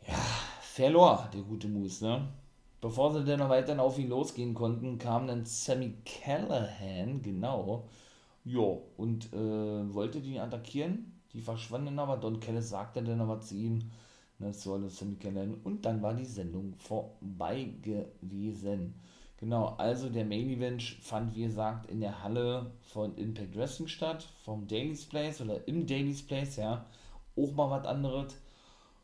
ja, 0.06 0.14
verlor 0.60 1.28
der 1.34 1.42
gute 1.42 1.68
Moose, 1.68 2.04
ne? 2.04 2.28
Bevor 2.80 3.12
sie 3.12 3.24
dann 3.24 3.38
noch 3.38 3.48
weiter 3.48 3.80
auf 3.80 3.98
ihn 3.98 4.08
losgehen 4.08 4.54
konnten, 4.54 4.98
kam 4.98 5.26
dann 5.26 5.44
Sammy 5.44 5.94
Callahan, 6.04 7.22
genau, 7.22 7.84
ja, 8.44 8.76
und 8.96 9.32
äh, 9.32 9.94
wollte 9.94 10.20
die 10.20 10.38
attackieren, 10.38 11.12
die 11.32 11.40
verschwanden 11.40 11.98
aber, 11.98 12.16
Don 12.16 12.40
Callis 12.40 12.70
sagte 12.70 13.02
dann 13.02 13.20
aber 13.20 13.40
zu 13.40 13.54
ihm, 13.54 13.90
ne, 14.42 14.52
soll 14.52 14.84
es 14.84 15.04
kennen. 15.20 15.60
Und 15.64 15.84
dann 15.84 16.02
war 16.02 16.14
die 16.14 16.24
Sendung 16.24 16.74
vorbei 16.76 17.74
gewesen. 17.82 18.94
Genau, 19.38 19.74
also 19.78 20.08
der 20.08 20.24
Main 20.24 20.48
Event 20.50 20.82
fand, 20.82 21.34
wie 21.34 21.42
gesagt, 21.42 21.90
in 21.90 22.00
der 22.00 22.22
Halle 22.22 22.70
von 22.82 23.16
Impact 23.16 23.56
Wrestling 23.56 23.88
statt, 23.88 24.22
vom 24.44 24.68
Daily's 24.68 25.04
Place 25.04 25.40
oder 25.40 25.66
im 25.66 25.84
Daily's 25.86 26.22
Place, 26.22 26.56
ja. 26.56 26.86
Auch 27.36 27.52
mal 27.52 27.70
was 27.70 27.86
anderes. 27.86 28.36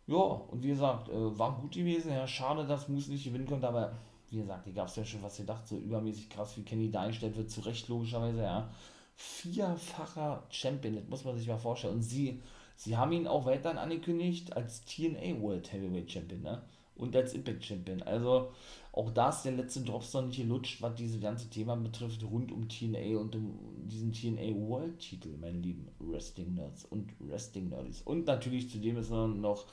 Ja, 0.06 0.16
und 0.16 0.62
wie 0.62 0.68
gesagt, 0.68 1.08
äh, 1.08 1.38
war 1.38 1.60
gut 1.60 1.72
gewesen. 1.72 2.12
Ja, 2.12 2.26
schade, 2.26 2.66
dass 2.66 2.88
Moose 2.88 3.10
nicht 3.10 3.24
gewinnen 3.24 3.46
konnte, 3.46 3.66
aber 3.66 3.92
wie 4.30 4.38
gesagt, 4.38 4.66
die 4.66 4.72
gab 4.72 4.88
es 4.88 4.96
ja 4.96 5.04
schon 5.04 5.22
was 5.22 5.36
gedacht, 5.36 5.66
so 5.66 5.76
übermäßig 5.76 6.30
krass 6.30 6.56
wie 6.56 6.62
Kenny 6.62 6.90
dargestellt 6.90 7.36
wird, 7.36 7.50
zu 7.50 7.60
Recht 7.62 7.88
logischerweise, 7.88 8.42
ja. 8.42 8.70
Vierfacher 9.16 10.44
Champion, 10.50 10.94
das 10.94 11.08
muss 11.08 11.24
man 11.24 11.36
sich 11.36 11.48
mal 11.48 11.58
vorstellen. 11.58 11.94
Und 11.94 12.02
sie, 12.02 12.40
sie 12.78 12.96
haben 12.96 13.12
ihn 13.12 13.26
auch 13.26 13.44
weiterhin 13.44 13.76
angekündigt 13.76 14.56
als 14.56 14.84
TNA 14.84 15.42
World 15.42 15.72
Heavyweight 15.72 16.10
Champion, 16.10 16.42
ne? 16.42 16.62
Und 16.94 17.14
als 17.14 17.32
Impact 17.32 17.64
Champion. 17.64 18.02
Also 18.02 18.50
auch 18.92 19.10
da 19.12 19.28
ist 19.28 19.42
der 19.42 19.52
letzte 19.52 19.82
Drops 19.82 20.14
noch 20.14 20.26
nicht 20.26 20.38
gelutscht, 20.38 20.80
was 20.82 20.94
dieses 20.94 21.20
ganze 21.20 21.48
Thema 21.48 21.76
betrifft, 21.76 22.24
rund 22.24 22.50
um 22.50 22.68
TNA 22.68 23.18
und 23.18 23.36
um 23.36 23.58
diesen 23.86 24.12
TNA 24.12 24.54
World 24.56 24.98
Titel, 24.98 25.36
meine 25.40 25.58
lieben 25.58 25.88
Wrestling 26.00 26.54
Nerds 26.54 26.84
und 26.84 27.12
Wrestling 27.20 27.68
Nerds. 27.68 28.02
Und 28.02 28.26
natürlich 28.26 28.70
zudem 28.70 28.96
ist 28.96 29.10
noch 29.10 29.66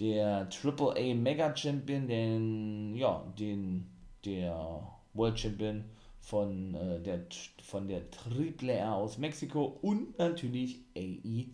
der 0.00 0.48
AAA 0.48 1.14
Mega 1.14 1.56
Champion, 1.56 2.06
den, 2.08 2.96
ja, 2.96 3.22
den, 3.38 3.86
der 4.24 4.88
World 5.14 5.38
Champion 5.38 5.84
von, 6.20 6.74
äh, 6.74 7.00
der, 7.00 7.26
von 7.62 7.88
der 7.88 8.10
Triple 8.10 8.72
R 8.72 8.94
aus 8.94 9.18
Mexiko 9.18 9.78
und 9.82 10.18
natürlich 10.18 10.80
AEW 10.96 11.46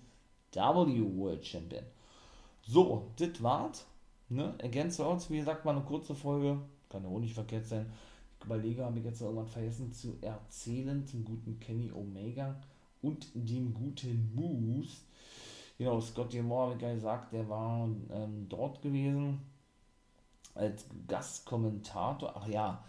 World 0.57 1.45
Champion. 1.45 1.85
So, 2.63 3.11
das 3.17 3.43
war's. 3.43 3.87
Ne? 4.29 4.55
Against 4.63 5.01
Odds, 5.01 5.31
wie 5.31 5.39
gesagt, 5.39 5.65
mal 5.65 5.77
eine 5.77 5.85
kurze 5.85 6.15
Folge. 6.15 6.59
Kann 6.89 7.03
ja 7.03 7.09
auch 7.09 7.19
nicht 7.19 7.35
verkehrt 7.35 7.67
sein. 7.67 7.93
Ich 8.39 8.47
überlege, 8.47 8.85
habe 8.85 8.99
ich 8.99 9.05
jetzt 9.05 9.21
irgendwann 9.21 9.47
vergessen 9.47 9.93
zu 9.93 10.17
erzählen 10.21 11.07
zum 11.07 11.25
guten 11.25 11.59
Kenny 11.61 11.91
Omega 11.93 12.61
und 13.03 13.29
dem 13.35 13.73
guten 13.73 14.33
Moose 14.35 14.99
Genau, 15.77 16.01
Scotty 16.01 16.41
Moore, 16.41 16.75
habe 16.75 16.75
ich 16.75 16.95
gesagt, 16.95 17.33
der 17.33 17.49
war 17.49 17.89
ähm, 18.13 18.47
dort 18.49 18.81
gewesen 18.81 19.41
als 20.55 20.87
Gastkommentator. 21.09 22.33
Ach 22.37 22.47
ja, 22.47 22.85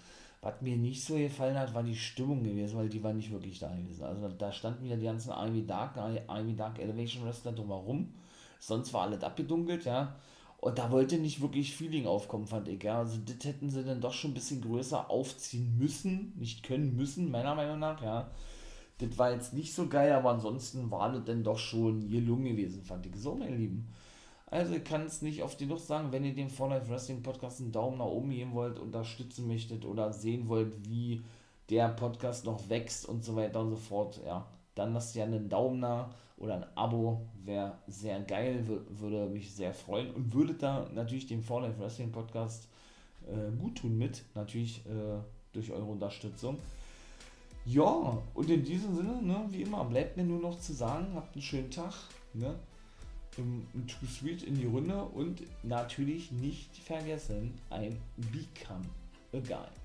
was 0.46 0.62
mir 0.62 0.78
nicht 0.78 1.04
so 1.04 1.16
gefallen 1.16 1.58
hat, 1.58 1.74
war 1.74 1.82
die 1.82 1.96
Stimmung 1.96 2.44
gewesen, 2.44 2.78
weil 2.78 2.88
die 2.88 3.04
war 3.04 3.14
nicht 3.14 3.32
wirklich 3.32 3.58
da 3.58 3.74
gewesen. 3.76 4.04
Also 4.04 4.30
da 4.30 4.52
standen 4.52 4.86
wieder 4.86 4.96
die 4.96 5.06
ganzen 5.06 5.32
Ivy 5.32 5.66
Dark, 5.66 5.98
Ivy 5.98 6.56
Dark 6.56 6.78
Elevation 6.78 7.26
Wrestler 7.26 7.52
drumherum. 7.52 8.14
Sonst 8.60 8.94
war 8.94 9.02
alles 9.02 9.24
abgedunkelt, 9.24 9.86
ja. 9.86 10.16
Und 10.58 10.78
da 10.78 10.92
wollte 10.92 11.18
nicht 11.18 11.42
wirklich 11.42 11.76
Feeling 11.76 12.06
aufkommen, 12.06 12.46
fand 12.46 12.68
ich. 12.68 12.84
Ja. 12.84 13.00
Also 13.00 13.18
das 13.26 13.44
hätten 13.44 13.72
sie 13.72 13.84
dann 13.84 14.02
doch 14.02 14.14
schon 14.14 14.32
ein 14.32 14.34
bisschen 14.36 14.62
größer 14.62 15.10
aufziehen 15.10 15.80
müssen, 15.80 16.34
nicht 16.38 16.62
können 16.62 16.96
müssen, 16.96 17.32
meiner 17.32 17.56
Meinung 17.56 17.80
nach, 17.80 18.04
ja. 18.04 18.30
Das 19.00 19.18
war 19.18 19.32
jetzt 19.32 19.56
nicht 19.56 19.74
so 19.74 19.88
geil, 19.88 20.14
aber 20.14 20.30
ansonsten 20.30 20.92
war 20.92 21.12
das 21.12 21.26
dann 21.26 21.44
doch 21.44 21.58
schon 21.58 22.08
gelungen 22.08 22.46
gewesen, 22.46 22.84
fand 22.84 23.08
ich. 23.08 23.16
So, 23.16 23.34
meine 23.34 23.56
Lieben. 23.56 23.88
Also, 24.48 24.76
ich 24.76 24.84
kann 24.84 25.06
es 25.06 25.22
nicht 25.22 25.44
oft 25.44 25.58
genug 25.58 25.80
sagen, 25.80 26.12
wenn 26.12 26.24
ihr 26.24 26.36
dem 26.36 26.50
For 26.50 26.70
Life 26.70 26.90
Wrestling 26.90 27.24
Podcast 27.24 27.62
einen 27.62 27.72
Daumen 27.72 27.98
nach 27.98 28.06
oben 28.06 28.30
geben 28.30 28.54
wollt, 28.54 28.80
unterstützen 28.80 29.48
möchtet 29.48 29.86
oder 29.86 30.14
sehen 30.14 30.48
wollt, 30.48 30.88
wie 30.88 31.24
der 31.70 31.90
Podcast 31.90 32.46
noch 32.46 32.70
wächst 32.70 33.08
und 33.08 33.24
so 33.24 33.36
weiter 33.36 33.62
und 33.62 33.72
so 33.72 33.76
fort, 33.76 34.22
ja, 34.26 34.46
dann 34.76 34.94
lasst 34.94 35.16
ihr 35.16 35.24
einen 35.24 35.50
Daumen 35.50 35.80
nach 35.80 36.10
oder 36.38 36.56
ein 36.56 36.66
Abo, 36.76 37.22
wäre 37.44 37.78
sehr 37.88 38.20
geil, 38.22 38.64
würde 38.90 39.28
mich 39.28 39.54
sehr 39.54 39.74
freuen 39.74 40.14
und 40.14 40.34
würde 40.34 40.54
da 40.54 40.88
natürlich 40.94 41.28
dem 41.28 41.42
For 41.42 41.62
Life 41.62 41.80
Wrestling 41.80 42.12
Podcast 42.12 42.68
äh, 43.26 43.52
gut 43.58 43.80
tun 43.80 43.98
mit, 43.98 44.24
natürlich 44.36 44.86
äh, 44.86 45.18
durch 45.54 45.72
eure 45.72 45.86
Unterstützung. 45.86 46.58
Ja, 47.66 48.22
und 48.36 48.50
in 48.50 48.64
diesem 48.64 48.96
Sinne, 48.96 49.22
ne, 49.24 49.46
wie 49.50 49.64
immer, 49.64 49.84
bleibt 49.86 50.18
mir 50.18 50.24
nur 50.24 50.40
noch 50.40 50.60
zu 50.60 50.74
sagen, 50.74 51.08
habt 51.16 51.34
einen 51.34 51.42
schönen 51.42 51.72
Tag, 51.72 51.94
ne? 52.34 52.54
Im, 53.38 53.68
im 53.74 53.88
Too 53.88 54.06
Sweet 54.06 54.44
in 54.44 54.56
die 54.56 54.66
Runde 54.66 55.04
und 55.04 55.42
natürlich 55.64 56.32
nicht 56.32 56.78
vergessen, 56.78 57.54
ein 57.70 57.98
Become 58.18 58.86
a 59.34 59.40
Guy. 59.40 59.85